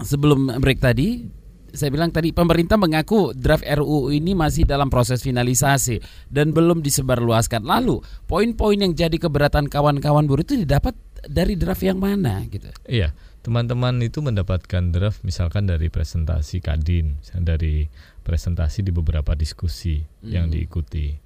sebelum 0.00 0.48
break 0.62 0.80
tadi 0.80 1.28
saya 1.72 1.88
bilang 1.88 2.12
tadi 2.12 2.36
pemerintah 2.36 2.76
mengaku 2.76 3.32
draft 3.32 3.64
RUU 3.64 4.12
ini 4.12 4.36
masih 4.36 4.68
dalam 4.68 4.92
proses 4.92 5.24
finalisasi 5.24 6.04
dan 6.28 6.52
belum 6.52 6.84
disebarluaskan. 6.84 7.64
Lalu 7.64 8.04
poin-poin 8.28 8.76
yang 8.76 8.92
jadi 8.92 9.16
keberatan 9.16 9.72
kawan-kawan 9.72 10.28
buruh 10.28 10.44
itu 10.44 10.60
didapat 10.60 10.92
dari 11.24 11.56
draft 11.56 11.80
yang 11.80 11.96
mana 11.96 12.44
gitu? 12.44 12.68
Iya, 12.84 13.16
teman-teman 13.40 14.04
itu 14.04 14.20
mendapatkan 14.20 14.92
draft 14.92 15.24
misalkan 15.24 15.64
dari 15.64 15.88
presentasi 15.88 16.60
Kadin, 16.60 17.16
dari 17.40 17.88
presentasi 18.20 18.84
di 18.84 18.92
beberapa 18.92 19.32
diskusi 19.32 20.04
yang 20.20 20.52
Hmm. 20.52 20.54
diikuti. 20.54 21.16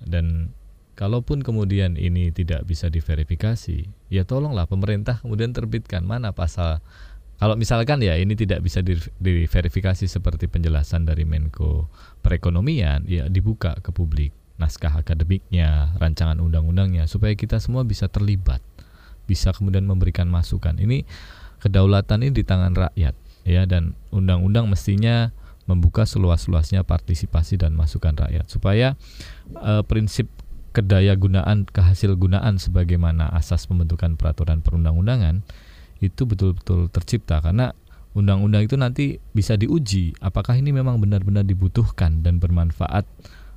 Dan 0.00 0.56
kalaupun 0.96 1.44
kemudian 1.44 2.00
ini 2.00 2.32
tidak 2.32 2.64
bisa 2.64 2.88
diverifikasi, 2.88 3.84
ya 4.08 4.22
tolonglah 4.24 4.64
pemerintah 4.64 5.20
kemudian 5.20 5.52
terbitkan 5.52 6.08
mana 6.08 6.32
pasal 6.32 6.80
kalau 7.40 7.56
misalkan 7.56 8.04
ya 8.04 8.20
ini 8.20 8.36
tidak 8.36 8.60
bisa 8.60 8.84
di- 8.84 9.00
diverifikasi 9.16 10.04
seperti 10.04 10.44
penjelasan 10.44 11.08
dari 11.08 11.24
Menko 11.24 11.88
Perekonomian, 12.20 13.08
ya 13.08 13.32
dibuka 13.32 13.80
ke 13.80 13.88
publik 13.96 14.36
naskah 14.60 15.00
akademiknya, 15.00 15.96
rancangan 15.96 16.36
undang-undangnya 16.36 17.08
supaya 17.08 17.32
kita 17.32 17.56
semua 17.56 17.80
bisa 17.80 18.12
terlibat, 18.12 18.60
bisa 19.24 19.56
kemudian 19.56 19.88
memberikan 19.88 20.28
masukan. 20.28 20.76
Ini 20.76 21.08
kedaulatan 21.64 22.28
ini 22.28 22.32
di 22.36 22.44
tangan 22.44 22.76
rakyat 22.76 23.16
ya 23.48 23.64
dan 23.64 23.96
undang-undang 24.12 24.68
mestinya 24.68 25.32
membuka 25.64 26.04
seluas-luasnya 26.04 26.84
partisipasi 26.84 27.56
dan 27.56 27.72
masukan 27.72 28.12
rakyat 28.20 28.52
supaya 28.52 29.00
eh, 29.56 29.82
prinsip 29.88 30.28
kedaya 30.76 31.16
gunaan 31.16 31.64
kehasil 31.64 32.14
gunaan 32.20 32.60
sebagaimana 32.60 33.32
asas 33.32 33.64
pembentukan 33.64 34.14
peraturan 34.20 34.60
perundang-undangan 34.60 35.42
itu 36.00 36.24
betul-betul 36.24 36.88
tercipta 36.88 37.38
karena 37.38 37.76
undang-undang 38.10 38.64
itu 38.64 38.74
nanti 38.74 39.04
bisa 39.30 39.54
diuji 39.54 40.16
apakah 40.18 40.52
ini 40.54 40.70
memang 40.70 40.98
benar-benar 40.98 41.44
dibutuhkan 41.44 42.20
dan 42.20 42.36
bermanfaat 42.36 43.06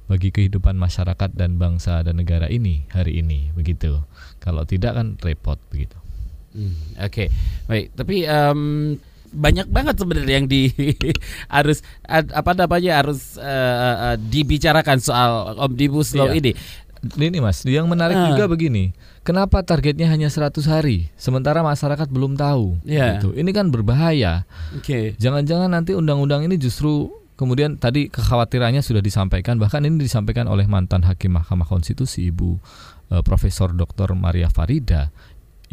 bagi 0.03 0.29
kehidupan 0.29 0.75
masyarakat 0.75 1.31
dan 1.31 1.55
bangsa 1.55 2.03
dan 2.03 2.15
negara 2.15 2.45
ini 2.45 2.83
hari 2.89 3.17
ini 3.17 3.49
begitu 3.51 4.03
kalau 4.37 4.61
tidak 4.63 4.93
kan 4.93 5.15
repot 5.19 5.57
begitu 5.67 5.95
Hmm, 6.53 6.69
Oke, 7.01 7.33
baik. 7.65 7.97
Tapi 7.97 8.29
em, 8.29 8.93
banyak 9.33 9.65
banget 9.65 9.97
sebenarnya 9.97 10.37
yang 10.37 10.45
di 10.45 10.69
harus 11.49 11.81
apa 12.05 12.53
namanya 12.53 13.01
harus 13.01 13.41
eh, 13.41 13.49
eh, 14.13 14.17
dibicarakan 14.21 15.01
soal 15.01 15.57
omnibus 15.57 16.13
law 16.13 16.29
Iya. 16.29 16.37
ini. 16.37 16.51
Ini 17.09 17.41
Mas, 17.41 17.65
yang 17.65 17.89
menarik 17.89 18.13
Ah. 18.13 18.29
juga 18.29 18.45
begini. 18.45 18.93
Kenapa 19.23 19.63
targetnya 19.63 20.11
hanya 20.11 20.27
100 20.27 20.67
hari 20.67 21.07
sementara 21.15 21.63
masyarakat 21.63 22.11
belum 22.11 22.35
tahu? 22.35 22.83
Iya. 22.83 23.17
Gitu. 23.23 23.31
Ini 23.39 23.51
kan 23.55 23.71
berbahaya. 23.71 24.43
Oke. 24.75 25.15
Jangan-jangan 25.15 25.71
nanti 25.71 25.95
undang-undang 25.95 26.43
ini 26.43 26.59
justru 26.59 27.07
kemudian 27.39 27.79
tadi 27.79 28.11
kekhawatirannya 28.11 28.83
sudah 28.83 29.01
disampaikan 29.01 29.57
bahkan 29.57 29.81
ini 29.83 29.97
disampaikan 29.97 30.45
oleh 30.45 30.67
mantan 30.69 31.01
hakim 31.07 31.33
Mahkamah 31.39 31.65
Konstitusi 31.65 32.29
Ibu 32.29 32.59
eh, 33.09 33.23
Profesor 33.25 33.73
Dr. 33.73 34.13
Maria 34.13 34.51
Farida 34.51 35.09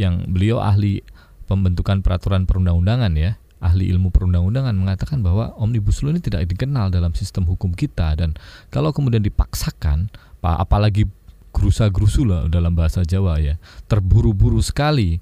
yang 0.01 0.25
beliau 0.31 0.63
ahli 0.65 1.05
pembentukan 1.45 2.01
peraturan 2.01 2.49
perundang-undangan 2.49 3.13
ya 3.19 3.37
ahli 3.61 3.93
ilmu 3.93 4.09
perundang-undangan 4.09 4.73
mengatakan 4.73 5.21
bahwa 5.21 5.53
omnibus 5.61 6.01
law 6.01 6.17
ini 6.17 6.25
tidak 6.25 6.49
dikenal 6.49 6.89
dalam 6.89 7.13
sistem 7.13 7.45
hukum 7.45 7.77
kita 7.77 8.17
dan 8.17 8.33
kalau 8.73 8.89
kemudian 8.89 9.21
dipaksakan 9.21 10.09
pa- 10.41 10.57
apalagi 10.57 11.05
gerusa-gerusu 11.51 12.27
lah 12.27 12.47
dalam 12.47 12.75
bahasa 12.75 13.03
Jawa 13.03 13.39
ya 13.43 13.59
terburu-buru 13.91 14.63
sekali 14.63 15.19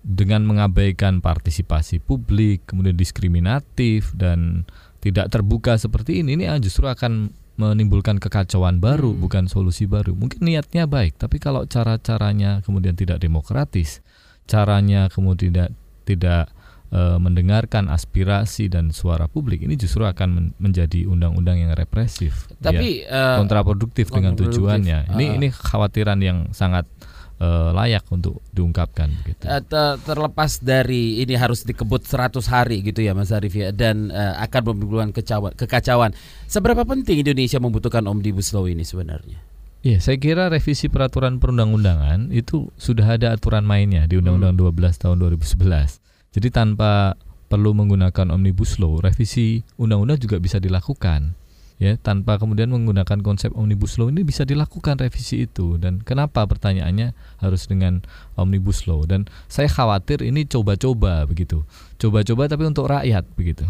dengan 0.00 0.46
mengabaikan 0.46 1.20
partisipasi 1.20 2.00
publik 2.00 2.64
kemudian 2.70 2.94
diskriminatif 2.94 4.14
dan 4.14 4.64
tidak 5.02 5.30
terbuka 5.30 5.76
seperti 5.76 6.22
ini 6.22 6.38
ini 6.38 6.46
justru 6.62 6.86
akan 6.86 7.34
menimbulkan 7.58 8.22
kekacauan 8.22 8.78
baru 8.78 9.12
Hmm. 9.12 9.20
bukan 9.20 9.44
solusi 9.50 9.90
baru 9.90 10.14
mungkin 10.14 10.46
niatnya 10.46 10.86
baik 10.86 11.18
tapi 11.18 11.42
kalau 11.42 11.66
cara-caranya 11.66 12.62
kemudian 12.62 12.94
tidak 12.94 13.18
demokratis 13.18 14.00
caranya 14.46 15.10
kemudian 15.10 15.50
tidak 15.50 15.68
tidak 16.06 16.44
eh, 16.88 17.16
mendengarkan 17.16 17.86
aspirasi 17.86 18.66
dan 18.66 18.90
suara 18.90 19.26
publik 19.26 19.60
ini 19.60 19.74
justru 19.74 20.02
akan 20.02 20.28
men- 20.30 20.52
menjadi 20.58 21.04
undang-undang 21.04 21.58
yang 21.58 21.72
represif 21.72 22.48
ya 22.54 22.70
Tapi 22.70 23.02
eh, 23.02 23.36
kontraproduktif 23.36 24.08
dengan 24.08 24.32
tujuannya. 24.34 25.12
Ini 25.12 25.24
Ah. 25.24 25.34
ini 25.34 25.46
kekhawatiran 25.48 26.18
yang 26.18 26.38
sangat 26.50 26.88
eh, 27.36 27.70
layak 27.70 28.02
untuk 28.08 28.42
diungkapkan 28.50 29.14
gitu. 29.22 29.46
ter- 29.46 29.98
terlepas 30.00 30.58
dari 30.58 31.20
ini 31.20 31.34
harus 31.34 31.62
dikebut 31.62 32.02
100 32.02 32.42
hari 32.44 32.82
gitu 32.82 32.98
ya 32.98 33.12
Mas 33.12 33.30
Arif 33.30 33.52
ya 33.52 33.70
dan 33.70 34.10
eh, 34.10 34.34
akan 34.40 34.74
menimbulkan 34.74 35.10
kecauan, 35.12 35.54
kekacauan. 35.54 36.10
Seberapa 36.44 36.82
penting 36.82 37.22
Indonesia 37.22 37.56
membutuhkan 37.56 38.02
omnibus 38.04 38.50
law 38.50 38.64
ini 38.64 38.82
sebenarnya? 38.82 39.38
Iya, 39.78 40.02
saya 40.02 40.18
kira 40.18 40.50
revisi 40.50 40.90
peraturan 40.90 41.38
perundang-undangan 41.38 42.34
itu 42.34 42.74
sudah 42.74 43.14
ada 43.14 43.30
aturan 43.30 43.62
mainnya 43.62 44.10
di 44.10 44.18
Undang-Undang 44.18 44.58
12 44.74 44.98
tahun 44.98 45.22
2011. 45.22 46.02
Jadi 46.32 46.48
tanpa 46.52 47.16
perlu 47.48 47.72
menggunakan 47.72 48.28
omnibus 48.28 48.76
law, 48.76 49.00
revisi 49.00 49.64
undang-undang 49.80 50.20
juga 50.20 50.36
bisa 50.36 50.60
dilakukan. 50.60 51.32
Ya, 51.78 51.94
tanpa 51.94 52.42
kemudian 52.42 52.74
menggunakan 52.74 53.22
konsep 53.22 53.54
omnibus 53.54 54.02
law 54.02 54.10
ini 54.10 54.26
bisa 54.26 54.42
dilakukan 54.42 54.98
revisi 54.98 55.46
itu 55.46 55.78
dan 55.78 56.02
kenapa 56.02 56.42
pertanyaannya 56.42 57.14
harus 57.38 57.70
dengan 57.70 58.02
omnibus 58.34 58.90
law 58.90 59.06
dan 59.06 59.30
saya 59.46 59.70
khawatir 59.70 60.26
ini 60.26 60.42
coba-coba 60.42 61.22
begitu. 61.30 61.62
Coba-coba 62.02 62.50
tapi 62.50 62.66
untuk 62.66 62.90
rakyat 62.90 63.22
begitu. 63.38 63.62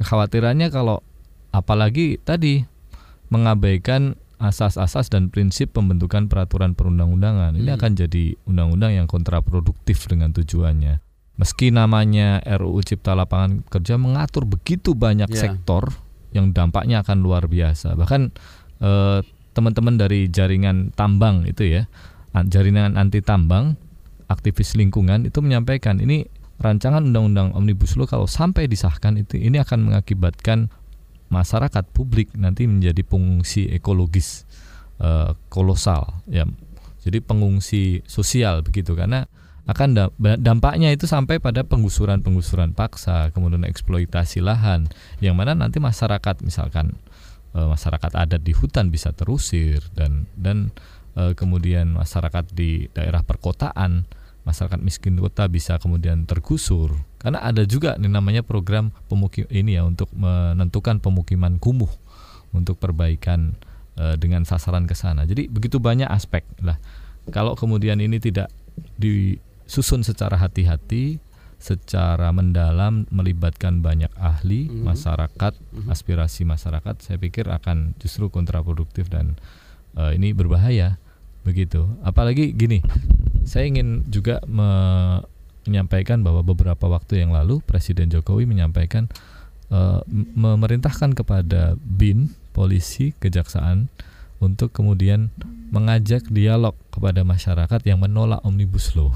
Kekhawatirannya 0.00 0.72
kalau 0.72 1.04
apalagi 1.52 2.16
tadi 2.24 2.64
mengabaikan 3.28 4.16
asas-asas 4.40 5.12
dan 5.12 5.28
prinsip 5.28 5.76
pembentukan 5.76 6.32
peraturan 6.32 6.72
perundang-undangan. 6.72 7.60
Ini 7.60 7.70
Hmm. 7.70 7.76
akan 7.76 7.92
jadi 7.92 8.40
undang-undang 8.48 8.96
yang 8.96 9.04
kontraproduktif 9.04 10.08
dengan 10.08 10.32
tujuannya. 10.32 11.04
Meski 11.40 11.72
namanya 11.72 12.44
RUU 12.44 12.84
Cipta 12.84 13.16
Lapangan 13.16 13.64
Kerja 13.64 13.96
mengatur 13.96 14.44
begitu 14.44 14.92
banyak 14.92 15.32
Ya. 15.32 15.40
sektor 15.48 15.88
yang 16.36 16.52
dampaknya 16.52 17.00
akan 17.00 17.24
luar 17.24 17.48
biasa. 17.48 17.96
Bahkan 17.96 18.20
eh, 18.80 19.18
teman-teman 19.56 19.96
dari 19.96 20.28
jaringan 20.28 20.92
tambang 20.92 21.48
itu 21.48 21.64
ya, 21.66 21.88
an- 22.36 22.52
jaringan 22.52 22.94
anti 22.94 23.24
tambang, 23.24 23.74
aktivis 24.28 24.78
lingkungan 24.78 25.26
itu 25.26 25.40
menyampaikan 25.42 25.98
ini 25.98 26.28
rancangan 26.60 27.02
undang-undang 27.08 27.56
omnibus 27.56 27.96
law 27.96 28.04
kalau 28.04 28.28
sampai 28.28 28.68
disahkan 28.68 29.16
itu 29.16 29.40
ini 29.40 29.56
akan 29.58 29.90
mengakibatkan 29.90 30.68
masyarakat 31.32 31.88
publik 31.90 32.30
nanti 32.36 32.68
menjadi 32.68 33.00
pengungsi 33.00 33.66
ekologis 33.72 34.44
eh, 35.00 35.32
kolosal 35.48 36.20
ya 36.28 36.44
jadi 37.00 37.24
pengungsi 37.24 38.04
sosial 38.04 38.60
begitu 38.60 38.92
karena 38.92 39.24
akan 39.68 39.88
da- 39.92 40.12
dampaknya 40.40 40.92
itu 40.92 41.04
sampai 41.04 41.42
pada 41.42 41.64
penggusuran-penggusuran 41.64 42.72
paksa 42.72 43.32
kemudian 43.34 43.64
eksploitasi 43.68 44.40
lahan 44.40 44.88
yang 45.20 45.36
mana 45.36 45.52
nanti 45.52 45.82
masyarakat 45.82 46.40
misalkan 46.44 46.96
eh, 47.52 47.66
masyarakat 47.68 48.12
adat 48.16 48.40
di 48.40 48.56
hutan 48.56 48.88
bisa 48.88 49.12
terusir 49.12 49.84
dan 49.92 50.30
dan 50.36 50.72
eh, 51.16 51.36
kemudian 51.36 51.92
masyarakat 51.96 52.50
di 52.56 52.88
daerah 52.96 53.20
perkotaan 53.20 54.08
masyarakat 54.48 54.80
miskin 54.80 55.20
kota 55.20 55.46
bisa 55.52 55.76
kemudian 55.76 56.24
tergusur 56.24 56.96
karena 57.20 57.44
ada 57.44 57.68
juga 57.68 58.00
nih 58.00 58.08
namanya 58.08 58.40
program 58.40 58.88
pemukim 59.12 59.44
ini 59.52 59.76
ya 59.76 59.84
untuk 59.84 60.08
menentukan 60.16 61.04
pemukiman 61.04 61.60
kumuh 61.60 61.92
untuk 62.50 62.78
perbaikan 62.78 63.54
eh, 63.98 64.16
dengan 64.18 64.42
sasaran 64.48 64.86
ke 64.86 64.94
sana. 64.94 65.26
Jadi 65.26 65.46
begitu 65.50 65.78
banyak 65.78 66.08
aspek 66.08 66.42
lah. 66.64 66.78
Kalau 67.30 67.54
kemudian 67.54 68.00
ini 68.00 68.18
tidak 68.18 68.50
disusun 69.70 70.02
secara 70.02 70.34
hati-hati, 70.34 71.22
secara 71.62 72.34
mendalam 72.34 73.06
melibatkan 73.14 73.78
banyak 73.86 74.10
ahli, 74.18 74.66
Mhm. 74.66 74.82
masyarakat, 74.82 75.52
Mhm. 75.54 75.86
aspirasi 75.86 76.42
masyarakat, 76.42 76.98
saya 76.98 77.22
pikir 77.22 77.46
akan 77.46 77.94
justru 78.02 78.26
kontraproduktif 78.34 79.06
dan 79.06 79.38
eh, 79.94 80.18
ini 80.18 80.34
berbahaya 80.34 80.98
begitu. 81.46 81.86
Apalagi 82.02 82.50
gini, 82.54 82.78
saya 83.42 83.66
ingin 83.66 84.06
juga 84.06 84.38
me- 84.46 85.22
menyampaikan 85.66 86.22
bahwa 86.22 86.46
beberapa 86.46 86.86
waktu 86.86 87.22
yang 87.22 87.30
lalu 87.30 87.58
Presiden 87.62 88.10
Jokowi 88.10 88.46
menyampaikan 88.48 89.06
uh, 89.70 90.02
memerintahkan 90.34 91.14
kepada 91.14 91.78
BIN, 91.78 92.34
polisi, 92.50 93.14
kejaksaan 93.22 93.86
untuk 94.42 94.72
kemudian 94.74 95.30
mengajak 95.70 96.26
dialog 96.26 96.74
kepada 96.90 97.22
masyarakat 97.22 97.80
yang 97.86 98.02
menolak 98.02 98.40
omnibus 98.42 98.96
law. 98.98 99.12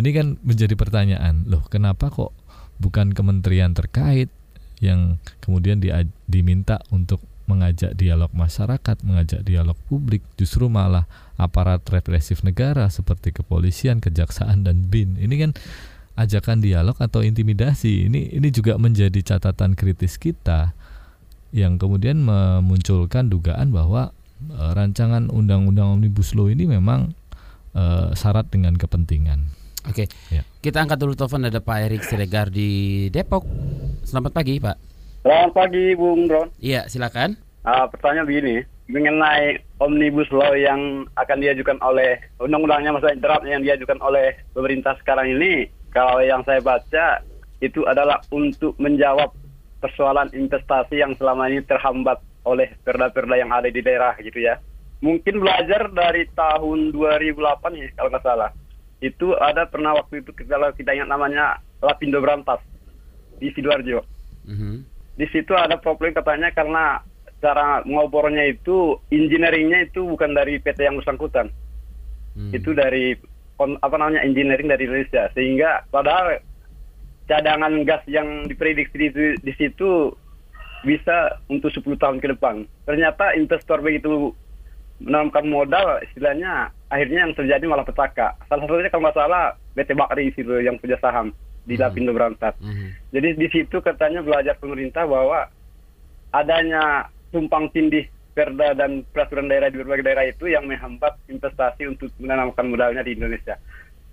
Ini 0.00 0.10
kan 0.16 0.26
menjadi 0.40 0.72
pertanyaan, 0.80 1.44
loh 1.44 1.60
kenapa 1.68 2.08
kok 2.08 2.32
bukan 2.80 3.12
kementerian 3.12 3.76
terkait 3.76 4.32
yang 4.80 5.20
kemudian 5.44 5.76
di, 5.76 5.92
diminta 6.24 6.80
untuk 6.88 7.20
mengajak 7.44 7.92
dialog 7.98 8.32
masyarakat, 8.32 8.96
mengajak 9.04 9.44
dialog 9.44 9.76
publik, 9.90 10.24
justru 10.40 10.72
malah 10.72 11.04
aparat 11.36 11.84
represif 11.92 12.40
negara 12.40 12.88
seperti 12.88 13.36
kepolisian, 13.36 14.00
kejaksaan 14.00 14.64
dan 14.64 14.88
BIN. 14.88 15.20
Ini 15.20 15.34
kan 15.36 15.50
ajakan 16.16 16.64
dialog 16.64 16.96
atau 16.96 17.20
intimidasi. 17.20 18.08
Ini 18.08 18.40
ini 18.40 18.48
juga 18.48 18.80
menjadi 18.80 19.20
catatan 19.20 19.76
kritis 19.76 20.16
kita 20.16 20.72
yang 21.50 21.76
kemudian 21.76 22.22
memunculkan 22.22 23.26
dugaan 23.26 23.74
bahwa 23.74 24.14
e, 24.46 24.62
rancangan 24.70 25.26
undang-undang 25.28 25.98
omnibus 25.98 26.38
law 26.38 26.46
ini 26.46 26.70
memang 26.70 27.10
e, 27.74 28.14
syarat 28.14 28.46
dengan 28.54 28.78
kepentingan. 28.78 29.59
Oke, 29.90 30.06
ya. 30.30 30.46
kita 30.62 30.86
angkat 30.86 31.02
dulu 31.02 31.18
telepon 31.18 31.50
ada 31.50 31.58
Pak 31.58 31.78
Erik 31.82 32.06
Siregar 32.06 32.46
di 32.46 33.10
Depok. 33.10 33.42
Selamat 34.06 34.30
pagi, 34.30 34.62
Pak. 34.62 34.78
Selamat 35.26 35.50
pagi, 35.50 35.98
Bung 35.98 36.30
Ron. 36.30 36.46
Iya, 36.62 36.86
silakan. 36.86 37.34
Uh, 37.66 37.90
pertanyaan 37.90 38.30
begini, 38.30 38.62
mengenai 38.86 39.58
omnibus 39.82 40.30
law 40.30 40.54
yang 40.54 41.10
akan 41.18 41.42
diajukan 41.42 41.74
oleh 41.82 42.22
undang-undangnya, 42.38 42.94
maksudnya 42.94 43.18
draftnya 43.18 43.58
yang 43.58 43.66
diajukan 43.66 43.98
oleh 43.98 44.38
pemerintah 44.54 44.94
sekarang 45.02 45.34
ini, 45.34 45.66
kalau 45.90 46.22
yang 46.22 46.46
saya 46.46 46.62
baca 46.62 47.26
itu 47.58 47.82
adalah 47.90 48.22
untuk 48.30 48.78
menjawab 48.78 49.34
persoalan 49.82 50.30
investasi 50.30 51.02
yang 51.02 51.18
selama 51.18 51.50
ini 51.50 51.66
terhambat 51.66 52.22
oleh 52.46 52.78
perda-perda 52.86 53.34
yang 53.34 53.50
ada 53.50 53.66
di 53.66 53.82
daerah 53.82 54.14
gitu 54.22 54.38
ya. 54.38 54.54
Mungkin 55.02 55.42
belajar 55.42 55.90
dari 55.90 56.30
tahun 56.30 56.94
2008 56.94 57.74
ya 57.74 57.90
kalau 57.98 58.14
nggak 58.14 58.22
salah 58.22 58.54
itu 59.00 59.32
ada 59.40 59.64
pernah 59.64 59.96
waktu 59.96 60.20
itu 60.20 60.30
kalau 60.44 60.68
kita 60.76 60.92
ingat 60.92 61.08
namanya 61.08 61.58
Lapindo 61.80 62.20
Berantas 62.20 62.60
di 63.40 63.48
sidoarjo. 63.56 64.04
Mm-hmm. 64.44 64.74
Di 65.16 65.26
situ 65.32 65.52
ada 65.56 65.80
problem 65.80 66.12
katanya 66.12 66.52
karena 66.52 67.00
cara 67.40 67.80
ngobornya 67.88 68.52
itu 68.52 69.00
engineeringnya 69.08 69.88
itu 69.88 70.04
bukan 70.04 70.36
dari 70.36 70.60
PT 70.60 70.84
yang 70.84 71.00
bersangkutan, 71.00 71.48
mm. 72.36 72.52
itu 72.52 72.76
dari 72.76 73.16
apa 73.60 73.96
namanya 73.96 74.24
engineering 74.24 74.72
dari 74.72 74.88
Indonesia 74.88 75.28
sehingga 75.36 75.84
padahal 75.92 76.40
cadangan 77.28 77.84
gas 77.84 78.00
yang 78.08 78.48
diprediksi 78.48 79.12
di, 79.12 79.36
di 79.40 79.52
situ 79.56 80.12
bisa 80.80 81.36
untuk 81.52 81.68
10 81.72 82.00
tahun 82.00 82.18
ke 82.24 82.36
depan. 82.36 82.64
Ternyata 82.88 83.36
investor 83.36 83.84
begitu 83.84 84.32
menanamkan 85.00 85.48
modal 85.48 86.00
istilahnya 86.08 86.72
akhirnya 86.90 87.24
yang 87.24 87.34
terjadi 87.38 87.64
malah 87.70 87.86
petaka. 87.86 88.34
Salah 88.50 88.66
satunya 88.66 88.90
kalau 88.90 89.06
nggak 89.06 89.16
salah 89.16 89.54
BT 89.78 89.90
Bakri 89.94 90.34
itu 90.34 90.42
yang 90.60 90.76
punya 90.76 90.98
saham 90.98 91.30
di 91.64 91.74
mm 91.74 91.78
-hmm. 91.78 91.82
Lapindo 91.86 92.12
Berantas. 92.12 92.54
Mm 92.58 92.74
-hmm. 92.74 92.88
Jadi 93.14 93.28
di 93.38 93.48
situ 93.48 93.76
katanya 93.78 94.20
belajar 94.20 94.58
pemerintah 94.58 95.06
bahwa 95.06 95.46
adanya 96.34 97.06
tumpang 97.30 97.70
tindih 97.70 98.10
perda 98.34 98.74
dan 98.74 99.02
peraturan 99.10 99.50
daerah 99.50 99.70
di 99.70 99.78
berbagai 99.82 100.06
daerah 100.06 100.26
itu 100.26 100.50
yang 100.50 100.66
menghambat 100.66 101.18
investasi 101.26 101.86
untuk 101.86 102.10
menanamkan 102.18 102.66
modalnya 102.70 103.02
di 103.06 103.14
Indonesia. 103.18 103.58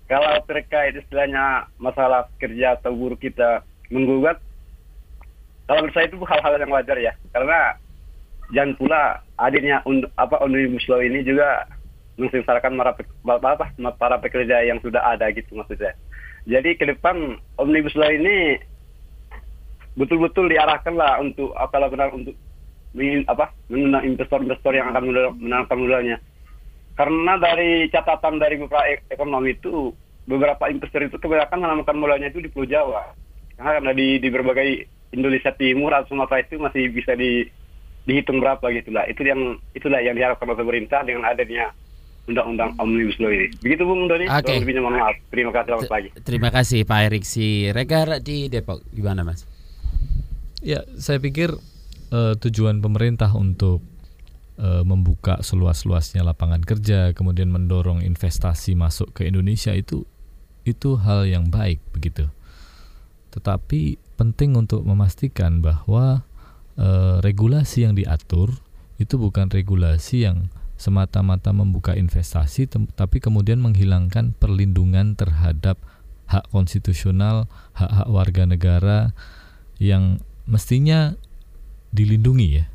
Kalau 0.08 0.40
terkait 0.48 0.96
istilahnya 0.96 1.68
masalah 1.76 2.26
kerja 2.40 2.80
atau 2.80 2.96
buruh 2.96 3.18
kita 3.20 3.62
menggugat, 3.92 4.40
kalau 5.68 5.84
menurut 5.84 5.94
saya 5.94 6.08
itu 6.08 6.16
hal-hal 6.24 6.54
yang 6.56 6.72
wajar 6.72 6.96
ya, 6.96 7.12
karena 7.30 7.76
jangan 8.56 8.72
pula 8.80 9.02
hadirnya 9.36 9.84
un, 9.84 10.08
apa 10.16 10.40
omnibus 10.40 10.88
law 10.88 11.04
ini 11.04 11.20
juga 11.20 11.68
mensengsarakan 12.18 12.74
para, 12.74 12.92
para 13.94 14.16
pekerja 14.18 14.66
yang 14.66 14.82
sudah 14.82 15.00
ada 15.14 15.30
gitu 15.30 15.54
maksud 15.54 15.78
saya. 15.78 15.94
Jadi 16.44 16.74
ke 16.74 16.84
depan 16.90 17.38
omnibus 17.56 17.94
law 17.94 18.10
ini 18.10 18.58
betul-betul 19.94 20.50
diarahkan 20.50 20.94
lah 20.94 21.22
untuk 21.22 21.54
kalau 21.54 21.88
benar 21.90 22.10
untuk 22.10 22.34
apa 23.30 23.54
mengundang 23.70 24.04
investor-investor 24.06 24.72
yang 24.74 24.90
akan 24.90 25.02
menanamkan 25.38 25.78
modalnya. 25.78 26.16
Karena 26.98 27.38
dari 27.38 27.86
catatan 27.94 28.42
dari 28.42 28.58
beberapa 28.58 28.82
ekonomi 29.06 29.54
itu 29.54 29.94
beberapa 30.26 30.66
investor 30.66 31.06
itu 31.06 31.16
kebanyakan 31.16 31.62
menanamkan 31.62 31.96
modalnya 31.96 32.28
itu 32.34 32.42
di 32.42 32.50
Pulau 32.50 32.66
Jawa. 32.66 33.14
Karena 33.54 33.94
di, 33.94 34.18
di 34.18 34.28
berbagai 34.30 34.86
Indonesia 35.14 35.54
Timur 35.54 35.94
atau 35.94 36.14
Sumatera 36.14 36.42
itu 36.42 36.58
masih 36.58 36.90
bisa 36.90 37.14
di 37.14 37.46
dihitung 38.08 38.40
berapa 38.40 38.62
gitulah. 38.72 39.04
Itu 39.06 39.22
yang 39.22 39.60
itulah 39.76 40.00
yang 40.00 40.16
diharapkan 40.16 40.48
oleh 40.48 40.58
pemerintah 40.58 41.04
dengan 41.04 41.28
adanya 41.28 41.70
undang-undang 42.28 42.70
omnibus 42.76 43.16
law 43.18 43.32
ini. 43.32 43.48
Begitu 43.64 43.82
Bung 43.88 44.06
Doni. 44.06 44.28
Oke. 44.28 44.44
Okay. 44.44 44.56
Lebihnya 44.60 44.84
mohon 44.84 45.00
maaf. 45.00 45.16
Terima 45.32 45.50
kasih 45.50 45.66
selamat 45.72 45.88
pagi. 45.88 46.08
Terima 46.22 46.48
kasih 46.52 46.80
Pak 46.84 47.00
Erik 47.08 47.24
si 47.24 47.72
Regar 47.72 48.20
di 48.20 48.52
Depok. 48.52 48.84
Gimana 48.92 49.24
Mas? 49.24 49.48
Ya, 50.60 50.84
saya 51.00 51.18
pikir 51.18 51.56
uh, 52.12 52.34
tujuan 52.36 52.84
pemerintah 52.84 53.32
untuk 53.32 53.80
uh, 54.60 54.82
membuka 54.84 55.40
seluas-luasnya 55.40 56.26
lapangan 56.26 56.60
kerja, 56.60 57.16
kemudian 57.16 57.48
mendorong 57.48 58.04
investasi 58.04 58.76
masuk 58.76 59.16
ke 59.16 59.26
Indonesia 59.26 59.72
itu 59.72 60.04
itu 60.68 61.00
hal 61.00 61.24
yang 61.24 61.48
baik 61.48 61.80
begitu. 61.96 62.28
Tetapi 63.32 63.96
penting 64.18 64.58
untuk 64.58 64.82
memastikan 64.84 65.62
bahwa 65.62 66.26
eh, 66.76 67.16
regulasi 67.24 67.86
yang 67.88 67.94
diatur 67.94 68.50
itu 68.98 69.14
bukan 69.14 69.46
regulasi 69.48 70.26
yang 70.26 70.50
semata-mata 70.78 71.50
membuka 71.50 71.98
investasi 71.98 72.70
tapi 72.94 73.18
kemudian 73.18 73.58
menghilangkan 73.58 74.32
perlindungan 74.38 75.18
terhadap 75.18 75.76
hak 76.30 76.46
konstitusional, 76.54 77.50
hak-hak 77.74 78.08
warga 78.08 78.44
negara 78.46 79.00
yang 79.82 80.22
mestinya 80.46 81.18
dilindungi 81.90 82.62
ya 82.62 82.66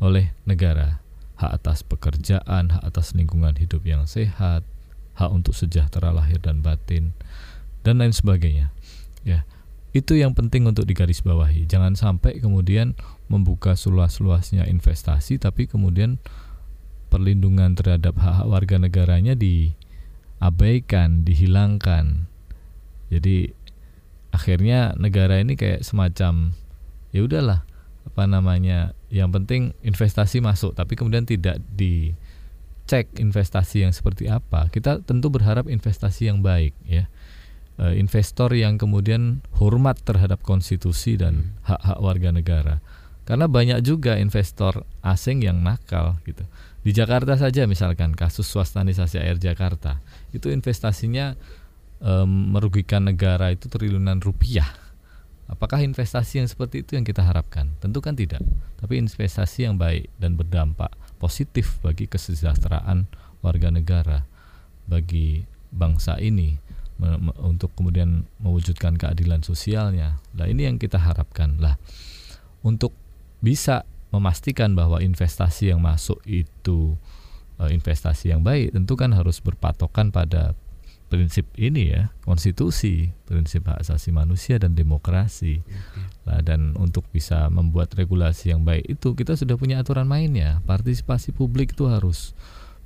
oleh 0.00 0.32
negara. 0.48 1.04
Hak 1.36 1.62
atas 1.64 1.80
pekerjaan, 1.84 2.68
hak 2.68 2.84
atas 2.84 3.16
lingkungan 3.16 3.56
hidup 3.56 3.80
yang 3.84 4.04
sehat, 4.04 4.60
hak 5.16 5.30
untuk 5.32 5.56
sejahtera 5.56 6.12
lahir 6.12 6.36
dan 6.40 6.60
batin 6.60 7.16
dan 7.84 8.00
lain 8.00 8.12
sebagainya. 8.12 8.72
Ya. 9.24 9.44
Itu 9.90 10.14
yang 10.14 10.38
penting 10.38 10.70
untuk 10.70 10.86
digarisbawahi. 10.86 11.66
Jangan 11.66 11.98
sampai 11.98 12.38
kemudian 12.38 12.94
membuka 13.26 13.74
seluas-luasnya 13.74 14.70
investasi 14.70 15.42
tapi 15.42 15.66
kemudian 15.66 16.22
perlindungan 17.10 17.74
terhadap 17.74 18.14
hak-hak 18.16 18.46
warga 18.46 18.76
negaranya 18.78 19.34
diabaikan, 19.34 21.26
dihilangkan. 21.26 22.30
Jadi 23.10 23.50
akhirnya 24.30 24.94
negara 24.94 25.42
ini 25.42 25.58
kayak 25.58 25.82
semacam 25.82 26.54
ya 27.10 27.20
udahlah 27.26 27.66
apa 28.06 28.24
namanya 28.30 28.94
yang 29.10 29.34
penting 29.34 29.74
investasi 29.82 30.38
masuk 30.38 30.78
tapi 30.78 30.94
kemudian 30.94 31.26
tidak 31.26 31.58
dicek 31.74 33.10
investasi 33.18 33.82
yang 33.82 33.90
seperti 33.90 34.30
apa 34.30 34.70
kita 34.70 35.02
tentu 35.02 35.28
berharap 35.28 35.66
investasi 35.66 36.30
yang 36.30 36.40
baik 36.40 36.72
ya 36.86 37.10
e, 37.82 37.98
investor 37.98 38.54
yang 38.54 38.78
kemudian 38.78 39.42
hormat 39.58 39.98
terhadap 40.06 40.40
konstitusi 40.46 41.18
dan 41.18 41.58
hak-hak 41.66 41.98
warga 41.98 42.30
negara 42.30 42.74
karena 43.30 43.46
banyak 43.46 43.78
juga 43.86 44.18
investor 44.18 44.82
asing 45.06 45.46
yang 45.46 45.62
nakal 45.62 46.18
gitu. 46.26 46.42
Di 46.80 46.96
Jakarta 46.96 47.36
saja 47.36 47.68
misalkan 47.68 48.16
kasus 48.16 48.48
swastanisasi 48.48 49.20
air 49.20 49.36
Jakarta, 49.36 50.00
itu 50.32 50.48
investasinya 50.48 51.36
e, 52.00 52.12
merugikan 52.26 53.04
negara 53.04 53.52
itu 53.52 53.68
triliunan 53.68 54.16
rupiah. 54.24 54.68
Apakah 55.50 55.82
investasi 55.82 56.40
yang 56.40 56.48
seperti 56.48 56.86
itu 56.86 56.96
yang 56.96 57.04
kita 57.04 57.20
harapkan? 57.20 57.74
Tentu 57.82 58.00
kan 58.00 58.16
tidak. 58.16 58.40
Tapi 58.80 58.96
investasi 59.02 59.66
yang 59.68 59.76
baik 59.76 60.08
dan 60.16 60.38
berdampak 60.38 60.94
positif 61.20 61.76
bagi 61.84 62.06
kesejahteraan 62.08 63.10
warga 63.44 63.68
negara, 63.68 64.24
bagi 64.86 65.44
bangsa 65.74 66.16
ini 66.16 66.56
untuk 67.40 67.72
kemudian 67.76 68.28
mewujudkan 68.40 68.96
keadilan 69.00 69.40
sosialnya. 69.40 70.20
Nah, 70.36 70.46
ini 70.46 70.68
yang 70.68 70.76
kita 70.76 71.00
harapkan. 71.00 71.56
Lah, 71.58 71.80
untuk 72.60 72.92
bisa 73.40 73.88
memastikan 74.10 74.74
bahwa 74.74 74.98
investasi 74.98 75.70
yang 75.70 75.82
masuk 75.82 76.18
itu 76.26 76.98
uh, 77.62 77.70
investasi 77.70 78.34
yang 78.34 78.42
baik 78.42 78.74
tentu 78.74 78.98
kan 78.98 79.14
harus 79.14 79.38
berpatokan 79.38 80.10
pada 80.10 80.54
prinsip 81.10 81.42
ini 81.58 81.90
ya 81.90 82.14
konstitusi 82.22 83.10
prinsip 83.26 83.66
hak 83.66 83.82
asasi 83.82 84.14
manusia 84.14 84.62
dan 84.62 84.78
demokrasi. 84.78 85.58
Nah, 86.22 86.38
dan 86.38 86.78
untuk 86.78 87.02
bisa 87.10 87.50
membuat 87.50 87.90
regulasi 87.98 88.54
yang 88.54 88.62
baik 88.62 88.86
itu 88.86 89.18
kita 89.18 89.34
sudah 89.34 89.58
punya 89.58 89.82
aturan 89.82 90.06
mainnya. 90.06 90.62
Partisipasi 90.70 91.34
publik 91.34 91.74
itu 91.74 91.90
harus 91.90 92.30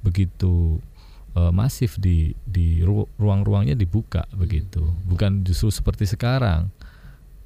begitu 0.00 0.80
uh, 1.36 1.52
masif 1.52 2.00
di 2.00 2.32
di 2.48 2.80
ruang-ruangnya 3.20 3.76
dibuka 3.76 4.24
begitu. 4.32 4.80
Bukan 5.04 5.44
justru 5.44 5.68
seperti 5.68 6.08
sekarang 6.08 6.72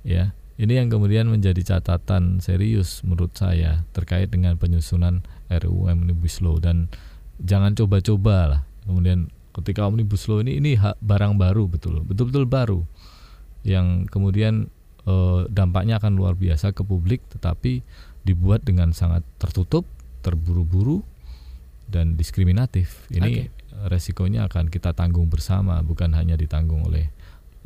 ya 0.07 0.31
Ini 0.59 0.83
yang 0.83 0.90
kemudian 0.90 1.31
menjadi 1.31 1.62
catatan 1.62 2.42
serius 2.42 3.07
menurut 3.07 3.31
saya 3.38 3.87
terkait 3.94 4.27
dengan 4.27 4.59
penyusunan 4.59 5.23
RUU 5.47 5.87
Omnibus 5.87 6.42
Law 6.42 6.59
dan 6.59 6.90
jangan 7.38 7.79
coba-coba 7.79 8.37
lah. 8.51 8.61
Kemudian 8.83 9.31
ketika 9.55 9.87
Omnibus 9.87 10.27
Law 10.27 10.42
ini 10.42 10.59
ini 10.59 10.75
barang 10.79 11.38
baru 11.38 11.71
betul, 11.71 12.03
betul-betul 12.03 12.51
baru 12.51 12.83
yang 13.62 14.11
kemudian 14.11 14.66
eh, 15.07 15.40
dampaknya 15.47 16.03
akan 16.03 16.18
luar 16.18 16.35
biasa 16.35 16.75
ke 16.75 16.83
publik 16.83 17.23
tetapi 17.31 17.87
dibuat 18.27 18.66
dengan 18.66 18.90
sangat 18.90 19.23
tertutup, 19.38 19.87
terburu-buru 20.27 21.07
dan 21.87 22.18
diskriminatif. 22.18 23.07
Ini 23.14 23.47
okay. 23.47 23.87
resikonya 23.87 24.51
akan 24.51 24.75
kita 24.75 24.90
tanggung 24.90 25.31
bersama 25.31 25.79
bukan 25.87 26.18
hanya 26.18 26.35
ditanggung 26.35 26.83
oleh 26.83 27.14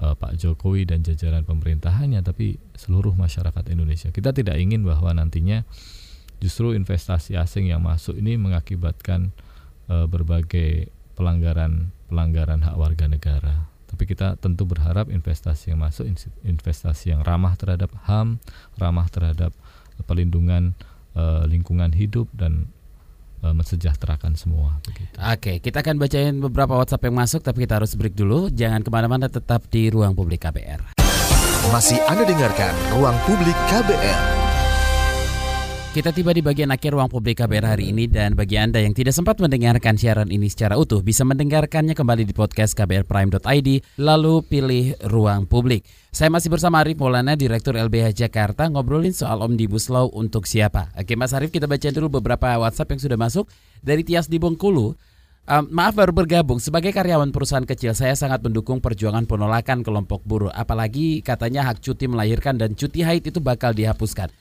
uh, 0.03 0.19
Pak 0.19 0.35
Jokowi 0.37 0.85
dan 0.85 1.07
jajaran 1.07 1.47
pemerintahannya 1.47 2.21
tapi 2.27 2.59
seluruh 2.75 3.15
masyarakat 3.15 3.65
Indonesia. 3.71 4.11
Kita 4.11 4.35
tidak 4.35 4.59
ingin 4.59 4.83
bahwa 4.83 5.15
nantinya 5.15 5.63
justru 6.43 6.75
investasi 6.75 7.39
asing 7.39 7.71
yang 7.71 7.87
masuk 7.87 8.19
ini 8.19 8.35
mengakibatkan 8.35 9.31
uh, 9.87 10.11
berbagai 10.11 10.91
pelanggaran 11.15 11.95
pelanggaran 12.11 12.67
hak 12.67 12.75
warga 12.75 13.07
negara. 13.07 13.71
Tapi 13.87 14.09
kita 14.09 14.41
tentu 14.41 14.67
berharap 14.67 15.13
investasi 15.13 15.71
yang 15.71 15.85
masuk 15.85 16.09
investasi 16.43 17.15
yang 17.15 17.23
ramah 17.23 17.55
terhadap 17.55 17.93
HAM, 18.09 18.43
ramah 18.81 19.07
terhadap 19.13 19.55
pelindungan 20.09 20.75
uh, 21.15 21.45
lingkungan 21.45 21.93
hidup 21.95 22.27
dan 22.35 22.73
mensejahterakan 23.51 24.39
semua. 24.39 24.79
Begitu. 24.87 25.19
Oke, 25.19 25.59
kita 25.59 25.83
akan 25.83 25.99
bacain 25.99 26.39
beberapa 26.39 26.79
WhatsApp 26.79 27.11
yang 27.11 27.19
masuk, 27.19 27.43
tapi 27.43 27.67
kita 27.67 27.83
harus 27.83 27.99
break 27.99 28.15
dulu. 28.15 28.47
Jangan 28.55 28.87
ke 28.87 28.91
mana-mana, 28.95 29.27
tetap 29.27 29.67
di 29.67 29.91
ruang 29.91 30.15
publik 30.15 30.47
KBR. 30.47 30.95
Masih 31.75 31.99
Anda 32.07 32.23
dengarkan 32.23 32.75
ruang 32.95 33.19
publik 33.27 33.59
KBR. 33.67 34.52
Kita 35.93 36.09
tiba 36.09 36.33
di 36.33 36.41
bagian 36.41 36.73
akhir 36.73 36.97
ruang 36.97 37.13
publik 37.13 37.45
KBR 37.45 37.77
hari 37.77 37.93
ini 37.93 38.09
dan 38.09 38.33
bagi 38.33 38.57
Anda 38.57 38.81
yang 38.81 38.97
tidak 38.97 39.13
sempat 39.13 39.37
mendengarkan 39.45 40.01
siaran 40.01 40.33
ini 40.33 40.49
secara 40.49 40.81
utuh 40.81 41.05
bisa 41.05 41.21
mendengarkannya 41.21 41.93
kembali 41.93 42.25
di 42.25 42.33
podcast 42.33 42.73
kbrprime.id 42.73 44.01
lalu 44.01 44.41
pilih 44.41 44.97
ruang 45.13 45.45
publik. 45.45 45.85
Saya 46.09 46.33
masih 46.33 46.49
bersama 46.49 46.81
Arif 46.81 46.97
Maulana, 46.97 47.37
Direktur 47.37 47.77
LBH 47.77 48.25
Jakarta 48.25 48.73
ngobrolin 48.73 49.13
soal 49.13 49.45
Omnibus 49.45 49.93
Law 49.93 50.09
untuk 50.17 50.49
siapa. 50.49 50.89
Oke 50.97 51.13
Mas 51.13 51.37
Arif 51.37 51.53
kita 51.53 51.69
baca 51.69 51.85
dulu 51.93 52.25
beberapa 52.25 52.57
WhatsApp 52.57 52.97
yang 52.97 53.01
sudah 53.05 53.19
masuk 53.21 53.45
dari 53.85 54.01
Tias 54.01 54.33
di 54.33 54.41
Bengkulu. 54.41 54.97
Um, 55.45 55.69
maaf 55.69 55.93
baru 55.93 56.17
bergabung 56.17 56.57
sebagai 56.57 56.97
karyawan 56.97 57.37
perusahaan 57.37 57.69
kecil 57.69 57.93
saya 57.93 58.17
sangat 58.17 58.41
mendukung 58.41 58.81
perjuangan 58.81 59.29
penolakan 59.29 59.85
kelompok 59.85 60.25
buruh 60.25 60.57
apalagi 60.57 61.21
katanya 61.21 61.69
hak 61.69 61.85
cuti 61.85 62.09
melahirkan 62.09 62.57
dan 62.57 62.73
cuti 62.73 63.05
haid 63.05 63.29
itu 63.29 63.45
bakal 63.45 63.77
dihapuskan. 63.77 64.33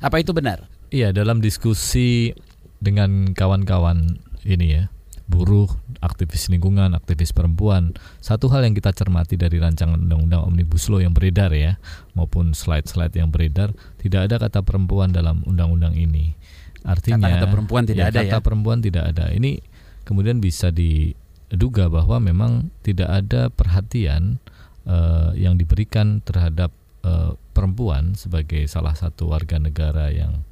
Apa 0.00 0.20
itu 0.20 0.32
benar? 0.32 0.66
Iya, 0.88 1.12
dalam 1.12 1.44
diskusi 1.44 2.32
dengan 2.80 3.36
kawan-kawan 3.36 4.18
ini 4.48 4.66
ya, 4.80 4.84
buruh, 5.30 5.70
aktivis 6.02 6.50
lingkungan, 6.50 6.96
aktivis 6.96 7.30
perempuan, 7.30 7.94
satu 8.18 8.50
hal 8.50 8.66
yang 8.66 8.74
kita 8.74 8.90
cermati 8.90 9.38
dari 9.38 9.60
rancangan 9.62 10.00
undang-undang 10.00 10.42
Omnibus 10.48 10.90
Law 10.90 10.98
yang 10.98 11.14
beredar 11.14 11.54
ya, 11.54 11.78
maupun 12.18 12.56
slide-slide 12.56 13.14
yang 13.14 13.30
beredar, 13.30 13.76
tidak 14.02 14.26
ada 14.26 14.36
kata 14.42 14.66
perempuan 14.66 15.14
dalam 15.14 15.46
undang-undang 15.46 15.94
ini. 15.94 16.34
Artinya 16.82 17.28
kata, 17.28 17.46
-kata 17.46 17.46
perempuan 17.52 17.84
tidak 17.86 18.04
ya, 18.08 18.10
ada 18.10 18.20
kata 18.24 18.38
ya. 18.40 18.42
perempuan 18.42 18.78
tidak 18.80 19.04
ada. 19.14 19.24
Ini 19.30 19.60
kemudian 20.08 20.40
bisa 20.40 20.72
diduga 20.72 21.92
bahwa 21.92 22.16
memang 22.18 22.72
tidak 22.80 23.12
ada 23.12 23.52
perhatian 23.52 24.40
uh, 24.88 25.36
yang 25.36 25.60
diberikan 25.60 26.24
terhadap 26.24 26.72
uh, 27.04 27.36
perempuan 27.52 28.16
sebagai 28.16 28.64
salah 28.66 28.96
satu 28.96 29.32
warga 29.32 29.60
negara 29.60 30.08
yang 30.08 30.42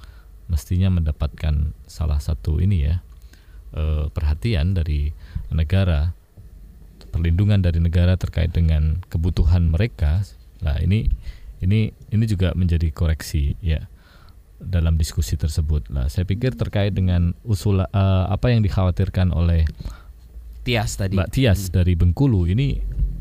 mestinya 0.49 0.89
mendapatkan 0.89 1.77
salah 1.85 2.19
satu 2.19 2.57
ini 2.59 2.89
ya 2.89 3.05
eh, 3.77 4.09
perhatian 4.09 4.73
dari 4.73 5.13
negara 5.53 6.17
perlindungan 7.09 7.61
dari 7.61 7.81
negara 7.81 8.17
terkait 8.17 8.53
dengan 8.53 9.01
kebutuhan 9.09 9.69
mereka. 9.69 10.25
Nah 10.65 10.77
ini 10.81 11.09
ini 11.65 11.93
ini 12.13 12.25
juga 12.29 12.53
menjadi 12.57 12.89
koreksi 12.93 13.57
ya 13.65 13.89
dalam 14.61 15.01
diskusi 15.01 15.37
tersebut. 15.37 15.89
Lah 15.93 16.09
saya 16.13 16.29
pikir 16.29 16.57
terkait 16.57 16.93
dengan 16.93 17.33
usul 17.45 17.81
uh, 17.81 17.87
apa 18.29 18.53
yang 18.53 18.61
dikhawatirkan 18.65 19.33
oleh 19.33 19.65
Tias 20.67 21.01
tadi. 21.01 21.17
Mbak 21.17 21.31
Tias 21.33 21.69
hmm. 21.69 21.73
dari 21.73 21.93
Bengkulu 21.97 22.45
ini 22.45 22.77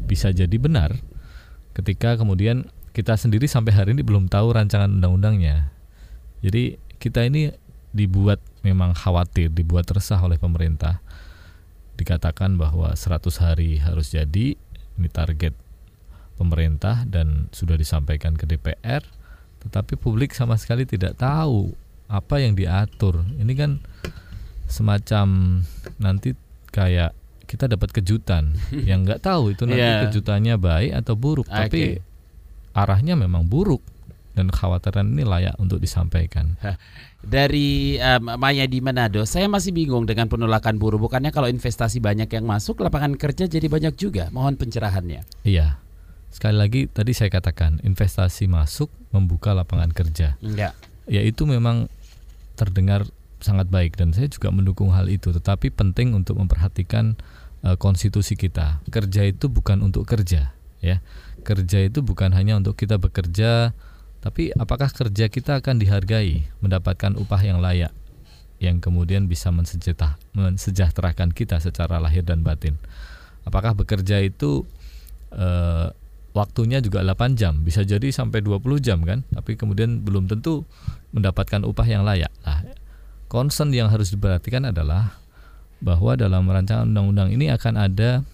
bisa 0.07 0.31
jadi 0.31 0.57
benar 0.59 0.95
ketika 1.75 2.17
kemudian 2.17 2.67
kita 2.97 3.13
sendiri 3.13 3.45
sampai 3.45 3.77
hari 3.77 3.93
ini 3.93 4.01
belum 4.01 4.25
tahu 4.25 4.57
rancangan 4.57 4.89
undang-undangnya 4.89 5.69
jadi 6.41 6.81
kita 6.97 7.29
ini 7.29 7.53
dibuat 7.93 8.41
memang 8.61 8.93
khawatir, 8.93 9.49
dibuat 9.49 9.89
resah 9.89 10.19
oleh 10.21 10.37
pemerintah. 10.37 11.01
Dikatakan 11.97 12.59
bahwa 12.61 12.93
100 12.93 13.41
hari 13.41 13.81
harus 13.81 14.13
jadi, 14.13 14.53
ini 14.97 15.09
target 15.09 15.57
pemerintah 16.37 17.09
dan 17.09 17.49
sudah 17.49 17.73
disampaikan 17.73 18.37
ke 18.37 18.45
DPR, 18.45 19.01
tetapi 19.65 19.97
publik 19.97 20.37
sama 20.37 20.53
sekali 20.61 20.85
tidak 20.85 21.17
tahu 21.17 21.73
apa 22.05 22.37
yang 22.37 22.53
diatur. 22.53 23.25
Ini 23.41 23.53
kan 23.57 23.81
semacam 24.69 25.59
nanti 25.97 26.37
kayak 26.69 27.17
kita 27.49 27.65
dapat 27.65 27.89
kejutan 27.95 28.53
yang 28.89 29.07
nggak 29.07 29.23
tahu 29.25 29.57
itu 29.57 29.65
nanti 29.65 29.81
yeah. 29.81 30.03
kejutannya 30.05 30.55
baik 30.61 30.91
atau 31.01 31.13
buruk, 31.17 31.49
okay. 31.49 31.57
tapi 31.65 31.81
arahnya 32.77 33.17
memang 33.17 33.49
buruk 33.49 33.81
dan 34.37 34.53
kekhawatiran 34.53 35.17
ini 35.17 35.25
layak 35.25 35.57
untuk 35.57 35.81
disampaikan. 35.81 36.53
Dari 37.25 37.97
um, 37.97 38.37
Maya 38.37 38.69
di 38.69 38.77
Manado, 38.85 39.25
saya 39.25 39.49
masih 39.49 39.73
bingung 39.73 40.05
dengan 40.05 40.29
penolakan 40.29 40.77
buruh. 40.77 41.01
Bukannya 41.01 41.33
kalau 41.33 41.49
investasi 41.49 41.97
banyak 41.97 42.29
yang 42.29 42.45
masuk, 42.45 42.85
lapangan 42.85 43.17
kerja 43.17 43.49
jadi 43.49 43.65
banyak 43.65 43.97
juga. 43.97 44.29
Mohon 44.29 44.61
pencerahannya. 44.61 45.25
Iya. 45.41 45.81
Sekali 46.29 46.53
lagi 46.53 46.81
tadi 46.85 47.17
saya 47.17 47.33
katakan 47.33 47.81
investasi 47.81 48.45
masuk 48.45 48.93
membuka 49.09 49.57
lapangan 49.57 49.89
kerja. 49.89 50.37
Enggak. 50.37 50.77
Ya 51.09 51.25
itu 51.25 51.49
memang 51.49 51.89
terdengar 52.53 53.09
sangat 53.41 53.73
baik 53.73 53.97
dan 53.97 54.13
saya 54.13 54.29
juga 54.29 54.53
mendukung 54.53 54.93
hal 54.93 55.09
itu. 55.09 55.33
Tetapi 55.33 55.73
penting 55.73 56.13
untuk 56.13 56.37
memperhatikan 56.37 57.17
uh, 57.65 57.73
konstitusi 57.73 58.37
kita. 58.37 58.85
Kerja 58.93 59.25
itu 59.25 59.49
bukan 59.49 59.81
untuk 59.81 60.05
kerja, 60.05 60.53
ya. 60.77 61.01
Kerja 61.47 61.79
itu 61.87 62.03
bukan 62.03 62.35
hanya 62.35 62.59
untuk 62.59 62.75
kita 62.75 62.99
bekerja 62.99 63.71
tapi 64.27 64.51
apakah 64.57 64.89
kerja 64.89 65.29
kita 65.29 65.61
akan 65.61 65.77
dihargai, 65.77 66.49
mendapatkan 66.59 67.13
upah 67.15 67.41
yang 67.45 67.61
layak, 67.61 67.93
yang 68.57 68.81
kemudian 68.81 69.29
bisa 69.29 69.53
mensejahterakan 69.53 71.29
kita 71.31 71.61
secara 71.61 72.01
lahir 72.01 72.25
dan 72.25 72.41
batin? 72.41 72.81
Apakah 73.45 73.77
bekerja 73.77 74.19
itu 74.19 74.65
e, 75.31 75.47
waktunya 76.33 76.83
juga 76.83 77.05
8 77.05 77.39
jam, 77.39 77.61
bisa 77.61 77.85
jadi 77.85 78.09
sampai 78.09 78.41
20 78.43 78.83
jam 78.83 78.99
kan? 79.05 79.23
Tapi 79.31 79.55
kemudian 79.55 80.01
belum 80.01 80.27
tentu 80.27 80.65
mendapatkan 81.13 81.63
upah 81.63 81.87
yang 81.87 82.03
layak. 82.03 82.33
Nah, 82.43 82.65
concern 83.29 83.71
yang 83.71 83.87
harus 83.87 84.11
diperhatikan 84.11 84.67
adalah 84.67 85.15
bahwa 85.77 86.17
dalam 86.17 86.43
rancangan 86.49 86.89
undang-undang 86.89 87.31
ini 87.31 87.53
akan 87.53 87.77
ada 87.77 88.25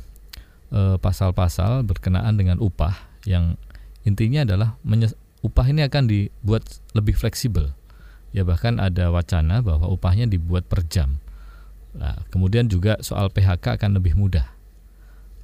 pasal-pasal 0.73 1.85
berkenaan 1.85 2.33
dengan 2.33 2.57
upah 2.57 2.97
yang 3.29 3.61
intinya 4.01 4.41
adalah 4.41 4.73
upah 5.43 5.65
ini 5.69 5.85
akan 5.85 6.09
dibuat 6.09 6.65
lebih 6.97 7.13
fleksibel. 7.13 7.75
Ya 8.33 8.41
bahkan 8.41 8.81
ada 8.81 9.13
wacana 9.13 9.61
bahwa 9.61 9.85
upahnya 9.91 10.25
dibuat 10.25 10.65
per 10.65 10.81
jam. 10.89 11.21
Nah, 11.93 12.25
kemudian 12.33 12.65
juga 12.65 12.97
soal 13.05 13.29
PHK 13.29 13.77
akan 13.77 14.01
lebih 14.01 14.17
mudah. 14.17 14.49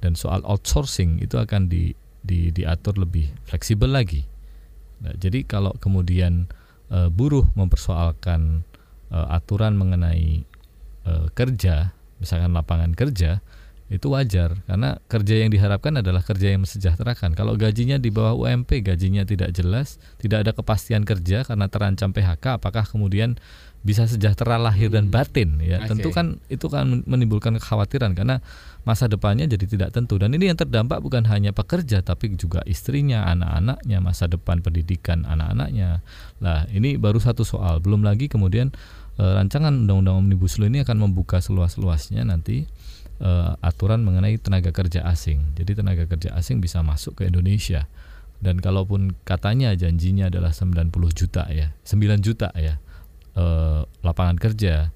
Dan 0.02 0.18
soal 0.18 0.42
outsourcing 0.42 1.22
itu 1.22 1.38
akan 1.38 1.70
di, 1.70 1.94
di 2.24 2.50
diatur 2.50 2.98
lebih 2.98 3.30
fleksibel 3.46 3.86
lagi. 3.86 4.26
Nah, 5.04 5.14
jadi 5.14 5.46
kalau 5.46 5.76
kemudian 5.78 6.50
e, 6.90 7.06
buruh 7.12 7.46
mempersoalkan 7.54 8.66
e, 9.12 9.18
aturan 9.30 9.78
mengenai 9.78 10.42
e, 11.06 11.12
kerja, 11.36 11.94
misalkan 12.18 12.50
lapangan 12.50 12.96
kerja, 12.98 13.38
itu 13.90 14.06
wajar 14.06 14.54
karena 14.70 15.02
kerja 15.10 15.42
yang 15.42 15.50
diharapkan 15.50 15.98
adalah 15.98 16.22
kerja 16.22 16.54
yang 16.54 16.62
mensejahterakan. 16.62 17.34
Kalau 17.34 17.58
gajinya 17.58 17.98
di 17.98 18.14
bawah 18.14 18.38
UMP, 18.38 18.86
gajinya 18.86 19.26
tidak 19.26 19.50
jelas, 19.50 19.98
tidak 20.22 20.46
ada 20.46 20.52
kepastian 20.54 21.02
kerja 21.02 21.42
karena 21.42 21.66
terancam 21.66 22.14
PHK, 22.14 22.62
apakah 22.62 22.86
kemudian 22.86 23.34
bisa 23.80 24.04
sejahtera 24.04 24.60
lahir 24.60 24.92
dan 24.92 25.08
hmm. 25.08 25.14
batin 25.14 25.58
ya. 25.58 25.82
Okay. 25.82 25.88
Tentu 25.90 26.08
kan 26.14 26.38
itu 26.46 26.70
kan 26.70 27.02
menimbulkan 27.02 27.58
kekhawatiran 27.58 28.12
karena 28.14 28.38
masa 28.84 29.08
depannya 29.08 29.44
jadi 29.50 29.66
tidak 29.66 29.90
tentu 29.92 30.16
dan 30.16 30.32
ini 30.32 30.52
yang 30.52 30.56
terdampak 30.56 31.04
bukan 31.04 31.26
hanya 31.28 31.50
pekerja 31.50 32.00
tapi 32.04 32.32
juga 32.36 32.62
istrinya, 32.68 33.26
anak-anaknya, 33.26 33.98
masa 33.98 34.30
depan 34.30 34.62
pendidikan 34.62 35.26
anak-anaknya. 35.26 36.04
Lah, 36.38 36.68
ini 36.70 36.94
baru 36.94 37.18
satu 37.18 37.42
soal. 37.42 37.82
Belum 37.82 38.04
lagi 38.04 38.28
kemudian 38.28 38.70
e, 39.16 39.24
rancangan 39.24 39.72
undang-undang 39.72 40.22
Omnibus 40.22 40.60
Law 40.60 40.68
ini 40.68 40.84
akan 40.84 41.10
membuka 41.10 41.40
seluas-luasnya 41.40 42.22
nanti 42.22 42.68
uh, 43.20 43.54
aturan 43.60 44.02
mengenai 44.02 44.40
tenaga 44.40 44.72
kerja 44.72 45.04
asing. 45.06 45.54
Jadi 45.54 45.78
tenaga 45.78 46.04
kerja 46.08 46.34
asing 46.34 46.58
bisa 46.58 46.80
masuk 46.80 47.20
ke 47.20 47.28
Indonesia. 47.28 47.86
dan 48.40 48.56
kalaupun 48.56 49.12
katanya 49.28 49.76
janjinya 49.76 50.32
adalah 50.32 50.50
90 50.56 50.88
juta 51.12 51.44
ya 51.52 51.76
9 51.84 52.24
juta 52.24 52.48
ya 52.56 52.80
eh, 53.36 53.80
lapangan 54.00 54.40
kerja 54.40 54.88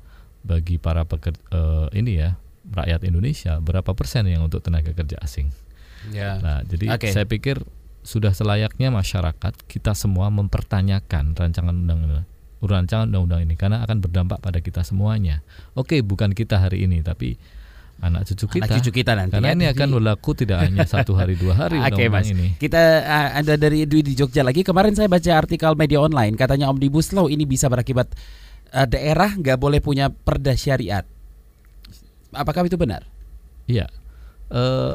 bagi 0.45 0.81
para 0.81 1.05
pekerja 1.05 1.41
eh, 1.53 1.87
ini 2.01 2.25
ya 2.25 2.41
rakyat 2.73 3.05
Indonesia 3.05 3.61
berapa 3.61 3.93
persen 3.93 4.25
yang 4.33 4.49
untuk 4.49 4.65
tenaga 4.65 4.91
kerja 4.97 5.21
asing 5.21 5.53
Ya. 6.13 6.37
nah 6.37 6.61
jadi 6.61 7.01
Oke. 7.01 7.17
saya 7.17 7.25
pikir 7.25 7.65
sudah 8.05 8.37
selayaknya 8.37 8.93
masyarakat 8.93 9.57
kita 9.65 9.97
semua 9.97 10.29
mempertanyakan 10.29 11.33
rancangan 11.33 11.73
undang-undang 11.73 12.29
rancangan 12.61 13.09
undang-undang 13.09 13.49
ini 13.49 13.57
karena 13.57 13.81
akan 13.81 14.05
berdampak 14.05 14.37
pada 14.45 14.61
kita 14.61 14.85
semuanya 14.85 15.41
oke 15.73 15.97
bukan 16.05 16.37
kita 16.37 16.61
hari 16.61 16.85
ini 16.85 17.01
tapi 17.01 17.41
anak 18.03 18.27
cucu 18.27 18.59
kita 18.59 18.65
Anak 18.67 18.77
cucu 18.81 18.91
kita 18.91 19.13
nanti 19.15 19.35
karena 19.39 19.49
ya. 19.51 19.57
ini 19.57 19.67
akan 19.71 19.89
berlaku 20.01 20.31
tidak 20.35 20.59
hanya 20.67 20.85
satu 20.95 21.15
hari 21.15 21.39
dua 21.39 21.55
hari 21.55 21.79
Oke 21.79 22.11
undang-undang 22.11 22.21
mas, 22.21 22.29
ini 22.31 22.49
kita 22.59 22.83
uh, 23.07 23.29
ada 23.41 23.55
dari 23.55 23.87
Dwi 23.87 24.03
di 24.03 24.13
Jogja 24.19 24.43
lagi. 24.43 24.67
Kemarin 24.67 24.93
saya 24.99 25.07
baca 25.07 25.31
artikel 25.35 25.73
media 25.79 26.03
online, 26.03 26.35
katanya 26.35 26.69
omnibus 26.69 27.15
law 27.15 27.31
ini 27.31 27.47
bisa 27.47 27.71
berakibat 27.71 28.11
uh, 28.75 28.87
daerah 28.89 29.33
nggak 29.35 29.57
boleh 29.57 29.79
punya 29.79 30.11
perda 30.11 30.53
syariat. 30.59 31.07
Apakah 32.35 32.67
itu 32.67 32.75
benar? 32.75 33.07
Iya. 33.71 33.87
Eh, 34.51 34.95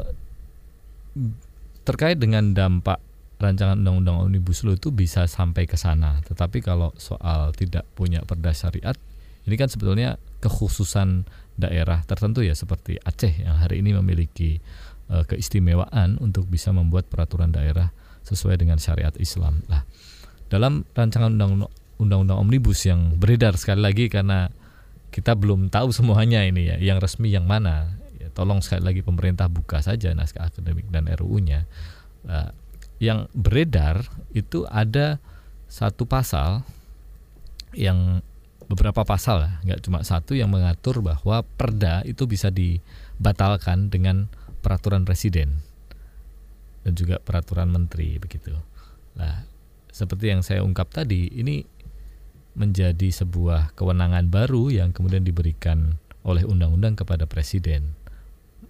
terkait 1.82 2.20
dengan 2.20 2.54
dampak 2.54 3.02
rancangan 3.40 3.80
undang-undang 3.80 4.28
omnibus 4.28 4.62
law 4.62 4.76
itu 4.76 4.92
bisa 4.92 5.24
sampai 5.24 5.64
ke 5.64 5.74
sana. 5.74 6.20
Tetapi 6.28 6.60
kalau 6.60 6.92
soal 7.00 7.56
tidak 7.56 7.88
punya 7.96 8.20
perda 8.22 8.52
syariat, 8.52 8.94
ini 9.48 9.56
kan 9.56 9.72
sebetulnya 9.72 10.20
kekhususan 10.44 11.24
daerah 11.60 12.02
tertentu 12.08 12.40
ya 12.40 12.56
seperti 12.56 12.96
Aceh 12.98 13.44
yang 13.44 13.60
hari 13.60 13.84
ini 13.84 13.92
memiliki 13.94 14.58
eh, 15.12 15.24
keistimewaan 15.28 16.18
untuk 16.18 16.48
bisa 16.48 16.72
membuat 16.72 17.06
peraturan 17.12 17.52
daerah 17.52 17.92
sesuai 18.24 18.60
dengan 18.60 18.80
syariat 18.80 19.12
Islam. 19.16 19.64
Lah, 19.68 19.84
dalam 20.48 20.84
rancangan 20.92 21.32
undang- 21.36 21.70
undang-undang 22.00 22.40
omnibus 22.40 22.84
yang 22.88 23.20
beredar 23.20 23.56
sekali 23.60 23.84
lagi 23.84 24.08
karena 24.08 24.48
kita 25.12 25.36
belum 25.36 25.68
tahu 25.68 25.92
semuanya 25.96 26.42
ini 26.42 26.72
ya, 26.72 26.76
yang 26.80 26.98
resmi 26.98 27.30
yang 27.30 27.44
mana. 27.44 28.00
Ya, 28.16 28.28
tolong 28.32 28.64
sekali 28.64 28.84
lagi 28.84 29.00
pemerintah 29.04 29.48
buka 29.48 29.80
saja 29.84 30.12
naskah 30.12 30.48
akademik 30.48 30.88
dan 30.88 31.08
RUU-nya. 31.08 31.68
Nah, 32.24 32.52
yang 33.00 33.32
beredar 33.32 34.04
itu 34.36 34.68
ada 34.68 35.16
satu 35.70 36.04
pasal 36.04 36.60
yang 37.72 38.20
beberapa 38.70 39.02
pasal 39.02 39.42
lah, 39.42 39.58
nggak 39.66 39.82
cuma 39.82 40.06
satu 40.06 40.38
yang 40.38 40.46
mengatur 40.46 41.02
bahwa 41.02 41.42
perda 41.58 42.06
itu 42.06 42.30
bisa 42.30 42.54
dibatalkan 42.54 43.90
dengan 43.90 44.30
peraturan 44.62 45.02
presiden 45.02 45.58
dan 46.86 46.94
juga 46.94 47.18
peraturan 47.18 47.66
menteri 47.66 48.22
begitu. 48.22 48.54
Nah, 49.18 49.42
seperti 49.90 50.30
yang 50.30 50.46
saya 50.46 50.62
ungkap 50.62 50.94
tadi, 50.94 51.26
ini 51.34 51.66
menjadi 52.54 53.10
sebuah 53.10 53.74
kewenangan 53.74 54.30
baru 54.30 54.70
yang 54.70 54.94
kemudian 54.94 55.26
diberikan 55.26 55.98
oleh 56.22 56.46
undang-undang 56.46 56.94
kepada 56.94 57.26
presiden. 57.26 57.98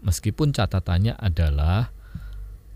Meskipun 0.01 0.57
catatannya 0.57 1.13
adalah 1.21 1.93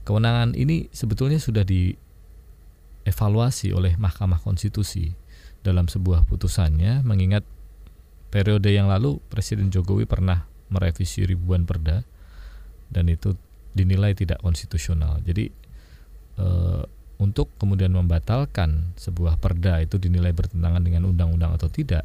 kewenangan 0.05 0.53
ini 0.53 0.93
sebetulnya 0.93 1.41
sudah 1.41 1.65
dievaluasi 1.65 3.73
oleh 3.73 3.97
Mahkamah 3.97 4.45
Konstitusi 4.45 5.24
dalam 5.65 5.89
sebuah 5.89 6.29
putusannya 6.29 7.01
mengingat 7.03 7.43
periode 8.29 8.69
yang 8.69 8.87
lalu 8.93 9.19
Presiden 9.33 9.73
Jokowi 9.73 10.05
pernah 10.05 10.45
merevisi 10.69 11.25
ribuan 11.25 11.65
perda 11.65 12.05
dan 12.93 13.09
itu 13.09 13.33
dinilai 13.73 14.13
tidak 14.13 14.45
konstitusional. 14.45 15.25
Jadi 15.25 15.49
eh, 16.39 16.83
untuk 17.19 17.49
kemudian 17.57 17.91
membatalkan 17.97 18.95
sebuah 19.01 19.41
perda 19.41 19.81
itu 19.81 19.97
dinilai 19.97 20.37
bertentangan 20.37 20.85
dengan 20.85 21.09
undang-undang 21.09 21.57
atau 21.57 21.73
tidak, 21.73 22.05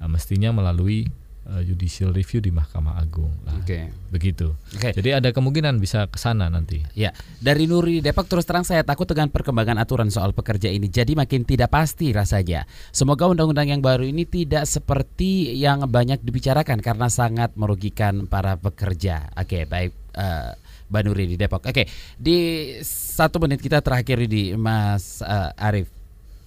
eh, 0.00 0.08
mestinya 0.08 0.50
melalui 0.56 1.06
eh, 1.46 1.62
judicial 1.62 2.10
review 2.10 2.42
di 2.42 2.50
Mahkamah 2.50 2.98
Agung. 2.98 3.30
Nah, 3.46 3.62
Oke. 3.62 3.90
Begitu. 4.10 4.52
Oke. 4.74 4.90
Jadi 4.94 5.10
ada 5.14 5.30
kemungkinan 5.30 5.78
bisa 5.78 6.06
ke 6.10 6.18
sana 6.18 6.50
nanti. 6.50 6.82
Ya, 6.98 7.14
dari 7.38 7.70
Nuri 7.70 8.02
Depok 8.02 8.26
terus 8.26 8.46
terang 8.46 8.66
saya 8.66 8.82
takut 8.82 9.06
dengan 9.06 9.30
perkembangan 9.30 9.78
aturan 9.78 10.10
soal 10.10 10.34
pekerja 10.34 10.70
ini. 10.70 10.90
Jadi 10.90 11.14
makin 11.14 11.46
tidak 11.46 11.70
pasti 11.70 12.10
rasanya. 12.10 12.66
Semoga 12.90 13.30
undang-undang 13.30 13.70
yang 13.70 13.82
baru 13.82 14.06
ini 14.06 14.26
tidak 14.26 14.66
seperti 14.66 15.54
yang 15.58 15.86
banyak 15.86 16.22
dibicarakan 16.22 16.82
karena 16.82 17.06
sangat 17.06 17.54
merugikan 17.54 18.26
para 18.26 18.58
pekerja. 18.58 19.30
Oke, 19.38 19.64
baik. 19.66 19.92
eh, 20.16 20.52
Mbak 20.86 21.02
Nuri 21.02 21.24
di 21.34 21.36
Depok. 21.36 21.66
Oke, 21.66 21.84
di 22.14 22.70
satu 22.86 23.42
menit 23.42 23.58
kita 23.58 23.82
terakhir 23.82 24.22
di 24.30 24.54
Mas 24.54 25.20
eh, 25.22 25.50
Arief. 25.58 25.90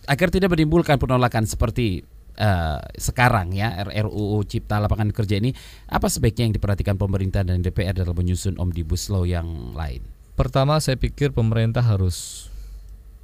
Agar 0.09 0.33
tidak 0.33 0.49
menimbulkan 0.49 0.97
penolakan 0.97 1.45
seperti 1.45 2.01
eh, 2.39 2.79
sekarang 2.95 3.51
ya 3.51 3.83
RUU 3.83 4.41
Cipta 4.47 4.79
Lapangan 4.79 5.11
Kerja 5.11 5.43
ini, 5.43 5.51
apa 5.91 6.07
sebaiknya 6.07 6.47
yang 6.47 6.55
diperhatikan 6.55 6.95
pemerintah 6.95 7.43
dan 7.43 7.59
DPR 7.59 7.91
dalam 7.91 8.15
menyusun 8.15 8.55
omnibus 8.55 9.11
law 9.11 9.27
yang 9.27 9.75
lain? 9.75 10.01
Pertama 10.39 10.79
saya 10.79 10.95
pikir 10.95 11.35
pemerintah 11.35 11.83
harus 11.83 12.47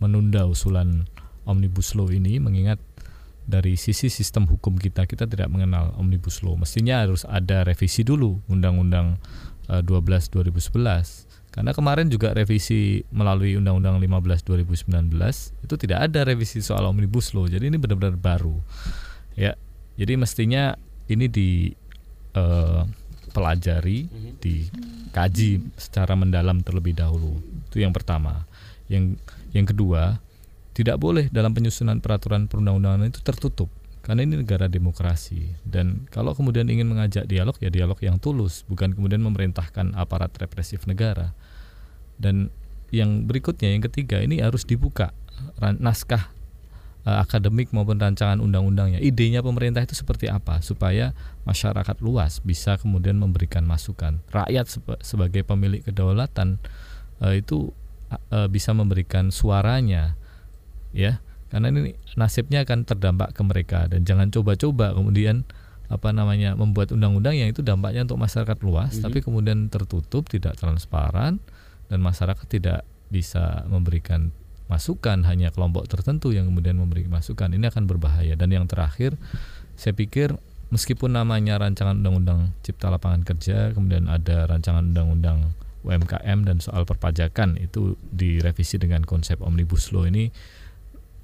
menunda 0.03 0.43
usulan 0.43 1.07
omnibus 1.47 1.95
law 1.95 2.11
ini 2.11 2.43
mengingat 2.43 2.81
dari 3.45 3.77
sisi 3.77 4.09
sistem 4.09 4.49
hukum 4.49 4.75
kita 4.75 5.05
kita 5.05 5.29
tidak 5.29 5.47
mengenal 5.47 5.93
omnibus 5.95 6.41
law. 6.41 6.57
Mestinya 6.57 7.05
harus 7.05 7.23
ada 7.23 7.63
revisi 7.63 8.01
dulu 8.01 8.41
undang-undang 8.49 9.21
eh, 9.71 9.79
12 9.79 10.33
2011. 10.33 11.53
Karena 11.55 11.71
kemarin 11.71 12.11
juga 12.11 12.35
revisi 12.35 12.99
melalui 13.15 13.55
undang-undang 13.55 13.95
15 14.03 14.43
2019 14.43 15.63
itu 15.63 15.75
tidak 15.79 16.11
ada 16.11 16.27
revisi 16.27 16.59
soal 16.59 16.83
omnibus 16.83 17.31
law. 17.31 17.47
Jadi 17.47 17.71
ini 17.71 17.79
benar-benar 17.79 18.19
baru. 18.19 18.59
Ya. 19.35 19.59
Jadi 19.95 20.19
mestinya 20.19 20.75
ini 21.07 21.27
di 21.31 21.71
eh, 22.35 22.81
pelajari, 23.35 24.07
dikaji 24.39 25.75
secara 25.75 26.15
mendalam 26.15 26.63
terlebih 26.63 26.95
dahulu. 26.95 27.39
Itu 27.67 27.83
yang 27.83 27.91
pertama. 27.91 28.47
Yang 28.87 29.19
yang 29.51 29.67
kedua, 29.67 30.23
tidak 30.71 30.99
boleh 30.99 31.27
dalam 31.31 31.51
penyusunan 31.51 31.99
peraturan 31.99 32.47
perundang-undangan 32.47 33.11
itu 33.11 33.19
tertutup. 33.19 33.67
Karena 34.05 34.21
ini 34.21 34.37
negara 34.37 34.69
demokrasi 34.69 35.57
dan 35.65 36.05
kalau 36.13 36.37
kemudian 36.37 36.69
ingin 36.69 36.85
mengajak 36.85 37.25
dialog 37.25 37.57
ya 37.57 37.73
dialog 37.73 37.97
yang 38.05 38.21
tulus, 38.21 38.61
bukan 38.69 38.93
kemudian 38.93 39.17
memerintahkan 39.25 39.97
aparat 39.97 40.29
represif 40.37 40.85
negara. 40.85 41.33
Dan 42.21 42.53
yang 42.93 43.25
berikutnya 43.25 43.73
yang 43.73 43.81
ketiga 43.81 44.21
ini 44.21 44.45
harus 44.45 44.61
dibuka 44.61 45.09
naskah 45.57 46.29
eh, 47.05 47.17
akademik 47.21 47.71
maupun 47.71 48.01
rancangan 48.01 48.41
undang-undangnya. 48.41 48.99
Idenya 48.99 49.45
pemerintah 49.45 49.85
itu 49.85 49.93
seperti 49.93 50.27
apa 50.27 50.59
supaya 50.59 51.13
masyarakat 51.45 52.01
luas 52.01 52.41
bisa 52.41 52.75
kemudian 52.81 53.15
memberikan 53.15 53.63
masukan. 53.63 54.19
Rakyat 54.33 54.65
seba- 54.67 55.01
sebagai 55.05 55.45
pemilik 55.45 55.85
kedaulatan 55.85 56.59
eh, 57.21 57.39
itu 57.39 57.71
eh, 58.33 58.49
bisa 58.49 58.73
memberikan 58.73 59.29
suaranya 59.29 60.17
ya. 60.91 61.21
Karena 61.45 61.71
ini 61.71 61.95
nasibnya 62.19 62.65
akan 62.67 62.83
terdampak 62.83 63.31
ke 63.31 63.41
mereka 63.45 63.87
dan 63.87 64.03
jangan 64.03 64.27
coba-coba 64.33 64.91
kemudian 64.91 65.47
apa 65.85 66.09
namanya 66.09 66.57
membuat 66.57 66.89
undang-undang 66.89 67.37
yang 67.37 67.53
itu 67.53 67.61
dampaknya 67.61 68.03
untuk 68.09 68.17
masyarakat 68.17 68.57
luas 68.65 68.97
tapi 68.97 69.21
kemudian 69.21 69.69
tertutup, 69.69 70.25
tidak 70.25 70.57
transparan 70.57 71.37
dan 71.87 71.99
masyarakat 72.01 72.45
tidak 72.49 72.81
bisa 73.13 73.63
memberikan 73.69 74.33
masukan 74.65 75.21
hanya 75.29 75.53
kelompok 75.53 75.85
tertentu 75.85 76.33
yang 76.33 76.49
kemudian 76.49 76.77
memberi 76.77 77.05
masukan. 77.05 77.53
Ini 77.53 77.69
akan 77.69 77.85
berbahaya. 77.85 78.33
Dan 78.33 78.53
yang 78.53 78.65
terakhir 78.65 79.17
saya 79.77 79.93
pikir 79.93 80.33
meskipun 80.73 81.13
namanya 81.13 81.61
rancangan 81.61 82.01
undang-undang 82.01 82.55
cipta 82.65 82.89
lapangan 82.89 83.21
kerja 83.21 83.75
kemudian 83.75 84.09
ada 84.09 84.49
rancangan 84.49 84.81
undang-undang 84.81 85.53
UMKM 85.85 86.41
dan 86.41 86.57
soal 86.57 86.89
perpajakan 86.89 87.61
itu 87.61 87.93
direvisi 88.09 88.81
dengan 88.81 89.05
konsep 89.05 89.37
omnibus 89.45 89.93
law 89.93 90.09
ini 90.09 90.33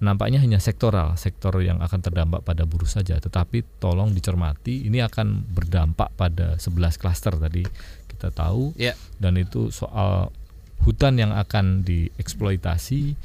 nampaknya 0.01 0.41
hanya 0.41 0.57
sektoral 0.57 1.13
sektor 1.13 1.53
yang 1.61 1.77
akan 1.77 2.01
terdampak 2.01 2.41
pada 2.41 2.65
buruh 2.65 2.89
saja. 2.89 3.21
Tetapi 3.21 3.77
tolong 3.77 4.09
dicermati 4.17 4.89
ini 4.89 4.97
akan 4.97 5.45
berdampak 5.45 6.09
pada 6.17 6.57
11 6.57 6.97
klaster 6.97 7.37
tadi 7.37 7.61
kita 8.09 8.33
tahu. 8.33 8.73
Ya. 8.77 8.97
dan 9.21 9.37
itu 9.37 9.69
soal 9.69 10.33
hutan 10.81 11.17
yang 11.17 11.31
akan 11.33 11.85
dieksploitasi, 11.85 13.15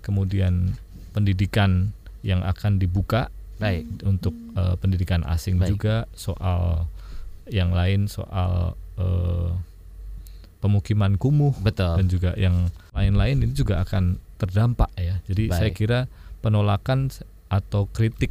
kemudian 0.00 0.76
pendidikan 1.12 1.92
yang 2.24 2.40
akan 2.42 2.80
dibuka 2.80 3.28
Baik. 3.60 3.84
untuk 4.06 4.32
eh, 4.56 4.74
pendidikan 4.80 5.22
asing 5.28 5.60
Baik. 5.60 5.76
juga 5.76 5.94
soal 6.16 6.88
yang 7.50 7.74
lain 7.74 8.06
soal 8.08 8.78
eh, 8.96 9.50
pemukiman 10.62 11.18
kumuh 11.18 11.52
Betul. 11.58 11.98
dan 11.98 12.06
juga 12.06 12.30
yang 12.38 12.70
lain-lain 12.94 13.42
ini 13.42 13.52
juga 13.52 13.82
akan 13.82 14.16
terdampak 14.38 14.90
ya. 14.94 15.18
Jadi 15.26 15.50
Baik. 15.50 15.58
saya 15.58 15.70
kira 15.74 16.00
penolakan 16.40 17.10
atau 17.50 17.90
kritik 17.90 18.30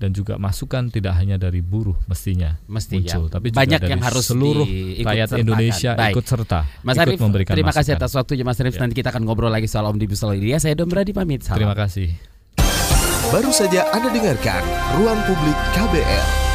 dan 0.00 0.16
juga 0.16 0.40
masukan 0.40 0.88
tidak 0.88 1.12
hanya 1.12 1.36
dari 1.36 1.60
buruh 1.60 1.92
mestinya 2.08 2.56
Mesti 2.64 3.04
muncul, 3.04 3.28
ya. 3.28 3.32
tapi 3.36 3.46
juga 3.52 3.60
Banyak 3.60 3.80
dari 3.84 3.90
yang 3.92 4.00
harus 4.00 4.24
seluruh 4.24 4.64
rakyat. 5.04 5.28
Indonesia 5.36 5.90
Baik. 5.92 6.14
ikut 6.16 6.24
serta, 6.26 6.60
Mas 6.80 6.96
ikut 6.96 7.04
Arief, 7.04 7.20
memberikan 7.20 7.52
terima 7.52 7.68
kasih 7.70 7.92
masukan. 7.92 8.00
atas 8.00 8.12
waktunya 8.16 8.44
Mas 8.48 8.56
Arief. 8.58 8.74
Ya. 8.74 8.80
Nanti 8.80 8.94
kita 8.96 9.12
akan 9.12 9.22
ngobrol 9.28 9.52
lagi 9.52 9.68
soal 9.68 9.84
Omnibus 9.84 10.24
Law 10.24 10.32
ini. 10.32 10.50
Ya, 10.50 10.58
saya 10.58 10.72
Don 10.72 10.88
Brady 10.88 11.12
pamit. 11.12 11.44
Salam. 11.44 11.60
Terima 11.60 11.76
kasih. 11.76 12.16
Baru 13.28 13.52
saja 13.52 13.86
Anda 13.92 14.08
dengarkan 14.08 14.64
Ruang 14.96 15.20
Publik 15.28 15.58
KBR. 15.76 16.49